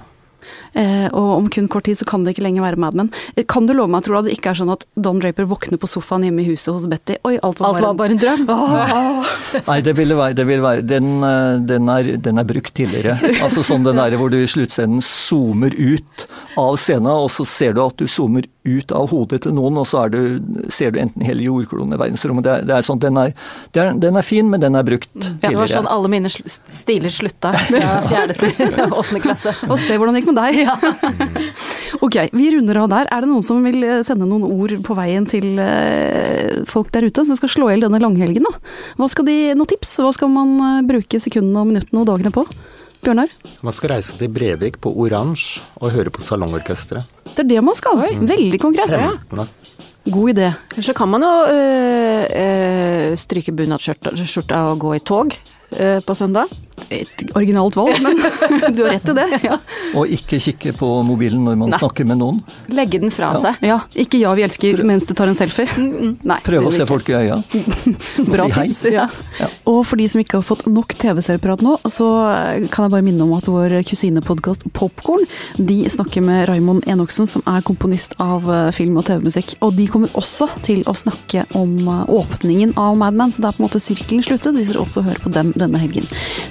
Eh, 0.75 1.07
og 1.13 1.31
om 1.39 1.49
kun 1.53 1.69
kort 1.73 1.85
tid 1.89 1.99
så 2.01 2.07
kan 2.09 2.25
det 2.25 2.35
ikke 2.37 2.45
lenger 2.47 2.65
være 2.65 2.81
Mad 2.81 2.95
Men. 2.99 3.11
Eh, 3.37 3.45
Kan 3.49 3.67
du 3.69 3.75
love 3.75 3.91
meg, 3.93 4.05
tror 4.07 4.15
du, 4.17 4.19
at 4.23 4.29
det 4.31 4.37
ikke 4.39 4.53
er 4.55 4.61
sånn 4.63 4.73
at 4.73 4.87
Don 4.97 5.21
Draper 5.23 5.45
våkner 5.51 5.79
på 5.83 5.89
sofaen 5.91 6.25
hjemme 6.27 6.43
i 6.45 6.49
huset 6.51 6.73
hos 6.75 6.87
Betty 6.89 7.19
Oi, 7.29 7.37
alt 7.43 7.61
var 7.61 7.73
Alt 7.73 7.79
bare, 7.79 7.87
var 7.87 7.99
bare 8.01 8.17
en 8.17 8.23
drøm. 8.23 8.47
Åh, 8.49 9.33
Nei, 9.69 9.79
det 9.85 9.95
ville 9.99 10.17
være, 10.19 10.35
det 10.39 10.47
ville 10.49 10.65
være 10.65 10.87
den, 10.89 11.11
eh, 11.27 11.61
den, 11.69 11.89
er, 11.93 12.13
den 12.25 12.39
er 12.43 12.49
brukt 12.49 12.75
tidligere. 12.79 13.19
Altså 13.43 13.63
sånn 13.67 13.85
den 13.85 13.99
der 13.99 14.15
hvor 14.21 14.31
du 14.33 14.39
i 14.39 14.47
sluttscenen 14.49 15.03
zoomer 15.03 15.75
ut 15.77 16.27
av 16.61 16.77
scenen, 16.81 17.11
og 17.11 17.31
så 17.35 17.45
ser 17.49 17.75
du 17.77 17.83
at 17.85 17.97
du 17.99 18.07
zoomer 18.09 18.47
ut 18.63 18.93
av 18.95 19.09
hodet 19.11 19.41
til 19.43 19.55
noen, 19.57 19.75
og 19.81 19.87
så 19.91 20.05
er 20.05 20.13
du, 20.15 20.21
ser 20.71 20.93
du 20.95 21.01
enten 21.03 21.25
hele 21.27 21.43
jordkloden 21.49 21.93
i 21.97 21.99
verdensrommet. 21.99 22.45
Det 22.47 22.53
er, 22.53 22.67
det 22.69 22.75
er 22.77 22.85
sånn, 22.87 23.01
den 23.03 23.19
er, 23.19 23.33
det 23.75 23.83
er, 23.83 23.97
den 24.05 24.19
er 24.21 24.27
fin, 24.27 24.47
men 24.53 24.63
den 24.63 24.79
er 24.79 24.87
brukt 24.87 25.09
Det 25.17 25.33
var 25.33 25.49
tidligere. 25.49 25.73
sånn 25.73 25.89
alle 25.91 26.11
mine 26.13 26.31
stiler 26.31 27.11
slutta 27.13 27.51
fra 27.73 27.91
fjerde 28.07 28.37
til 28.39 28.71
åttende 29.01 29.23
klasse. 29.25 29.55
Og 29.67 29.75
se 29.83 29.97
hvordan 29.99 30.15
det 30.15 30.23
gikk 30.23 30.31
med 30.31 30.32
deg. 30.37 30.61
ok, 32.05 32.19
vi 32.33 32.51
runder 32.55 32.83
av 32.83 32.91
der. 32.93 33.11
Er 33.13 33.25
det 33.25 33.31
noen 33.31 33.45
som 33.47 33.63
vil 33.67 33.83
eh, 33.87 34.03
sende 34.07 34.29
noen 34.29 34.47
ord 34.47 34.75
på 34.87 34.97
veien 34.99 35.27
til 35.29 35.59
eh, 35.63 36.63
folk 36.69 36.93
der 36.95 37.09
ute 37.09 37.27
som 37.29 37.39
skal 37.39 37.53
slå 37.53 37.71
i 37.71 37.75
hjel 37.75 37.87
denne 37.87 38.03
langhelgen? 38.03 38.47
da? 38.49 38.77
Hva 39.01 39.11
skal 39.13 39.29
de, 39.29 39.39
Noen 39.57 39.71
tips? 39.71 39.97
Hva 40.03 40.13
skal 40.17 40.33
man 40.33 40.55
eh, 40.59 40.85
bruke 40.89 41.23
sekundene 41.23 41.65
og 41.65 41.73
minuttene 41.73 42.03
og 42.03 42.09
dagene 42.11 42.35
på? 42.35 42.47
Bjørnar? 43.03 43.33
Man 43.67 43.75
skal 43.75 43.97
reise 43.97 44.15
til 44.15 44.31
Brevik 44.31 44.79
på 44.83 44.93
Oransje 45.03 45.63
og 45.83 45.91
høre 45.97 46.13
på 46.15 46.23
Salongorkesteret. 46.23 47.09
Det 47.33 47.43
er 47.43 47.49
det 47.57 47.65
man 47.67 47.75
skal. 47.75 48.05
Veldig 48.23 48.61
konkret. 48.63 48.93
15. 48.95 49.49
God 50.05 50.31
idé. 50.31 50.53
Så 50.83 50.95
kan 50.95 51.09
man 51.09 51.23
jo 51.23 51.33
øh, 51.51 52.25
øh, 52.43 53.17
stryke 53.17 53.53
bunadsskjorta 53.53 54.63
og 54.71 54.79
gå 54.79 54.95
i 54.95 54.99
tog 54.99 55.35
øh, 55.81 56.01
på 56.07 56.15
søndag. 56.15 56.51
Et 56.93 57.25
originalt 57.35 57.77
valg, 57.79 57.97
men 58.05 58.19
du 58.77 58.83
har 58.85 58.93
rett 58.97 59.09
i 59.09 59.15
det. 59.17 59.27
Ja. 59.47 59.59
Og 59.99 60.11
ikke 60.13 60.41
kikke 60.43 60.75
på 60.77 60.89
mobilen 61.07 61.45
når 61.47 61.59
man 61.61 61.73
Nei. 61.73 61.81
snakker 61.81 62.07
med 62.09 62.21
noen. 62.21 62.41
Legge 62.73 63.01
den 63.03 63.13
fra 63.15 63.33
seg. 63.43 63.63
ja. 63.67 63.81
Ikke 63.99 64.19
'ja, 64.21 64.33
vi 64.37 64.45
elsker' 64.47 64.83
mens 64.87 65.07
du 65.09 65.15
tar 65.15 65.31
en 65.31 65.39
selfie. 65.39 65.69
Nei. 66.23 66.39
Prøve 66.45 66.69
å 66.71 66.75
se 66.75 66.87
folk 66.89 67.09
i 67.13 67.17
øya. 67.19 67.39
Bra 68.33 68.49
si 68.49 68.55
tips. 68.59 68.83
Ja. 68.93 69.09
Og 69.69 69.83
for 69.87 69.97
de 70.01 70.09
som 70.11 70.21
ikke 70.23 70.41
har 70.41 70.47
fått 70.47 70.67
nok 70.67 70.95
TV-serieprat 70.99 71.63
nå, 71.65 71.79
så 71.91 72.09
kan 72.73 72.87
jeg 72.87 72.95
bare 72.95 73.07
minne 73.07 73.25
om 73.25 73.33
at 73.37 73.49
vår 73.51 73.79
kusinepodkast 73.89 74.67
Popkorn 74.77 75.25
de 75.59 75.79
snakker 75.91 76.23
med 76.25 76.49
Raymond 76.49 76.87
Enoksen, 76.91 77.27
som 77.29 77.43
er 77.49 77.63
komponist 77.67 78.15
av 78.23 78.47
eh, 78.51 78.71
film- 78.75 78.99
og 79.01 79.07
TV-musikk. 79.09 79.57
Og 79.65 79.75
de 79.77 79.87
kommer 79.91 80.13
også 80.19 80.49
til 80.67 80.83
å 80.91 80.95
snakke 80.97 81.45
om 81.59 81.75
eh, 81.87 82.03
åpningen 82.13 82.75
av 82.81 82.97
Mad 83.01 83.15
Men, 83.17 83.33
så 83.33 83.43
det 83.45 83.51
er 83.51 83.57
på 83.57 83.63
en 83.63 83.69
måte 83.69 83.83
sirkelen 83.83 84.25
sluttet 84.25 84.57
hvis 84.57 84.71
dere 84.73 84.83
også 84.83 85.05
hører 85.07 85.23
på 85.23 85.33
dem 85.35 85.53
denne 85.59 85.81
helgen. 85.83 86.07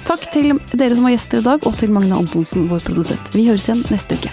Takk 0.08 0.28
til 0.32 0.54
dere 0.72 0.96
som 0.96 1.06
var 1.06 1.14
gjester 1.14 1.42
i 1.42 1.46
dag, 1.46 1.66
og 1.68 1.76
til 1.78 1.92
Magne 1.92 2.16
Antonsen, 2.16 2.68
vår 2.70 2.84
produsent. 2.86 3.32
Vi 3.36 3.46
høres 3.48 3.68
igjen 3.68 3.84
neste 3.92 4.16
uke. 4.16 4.32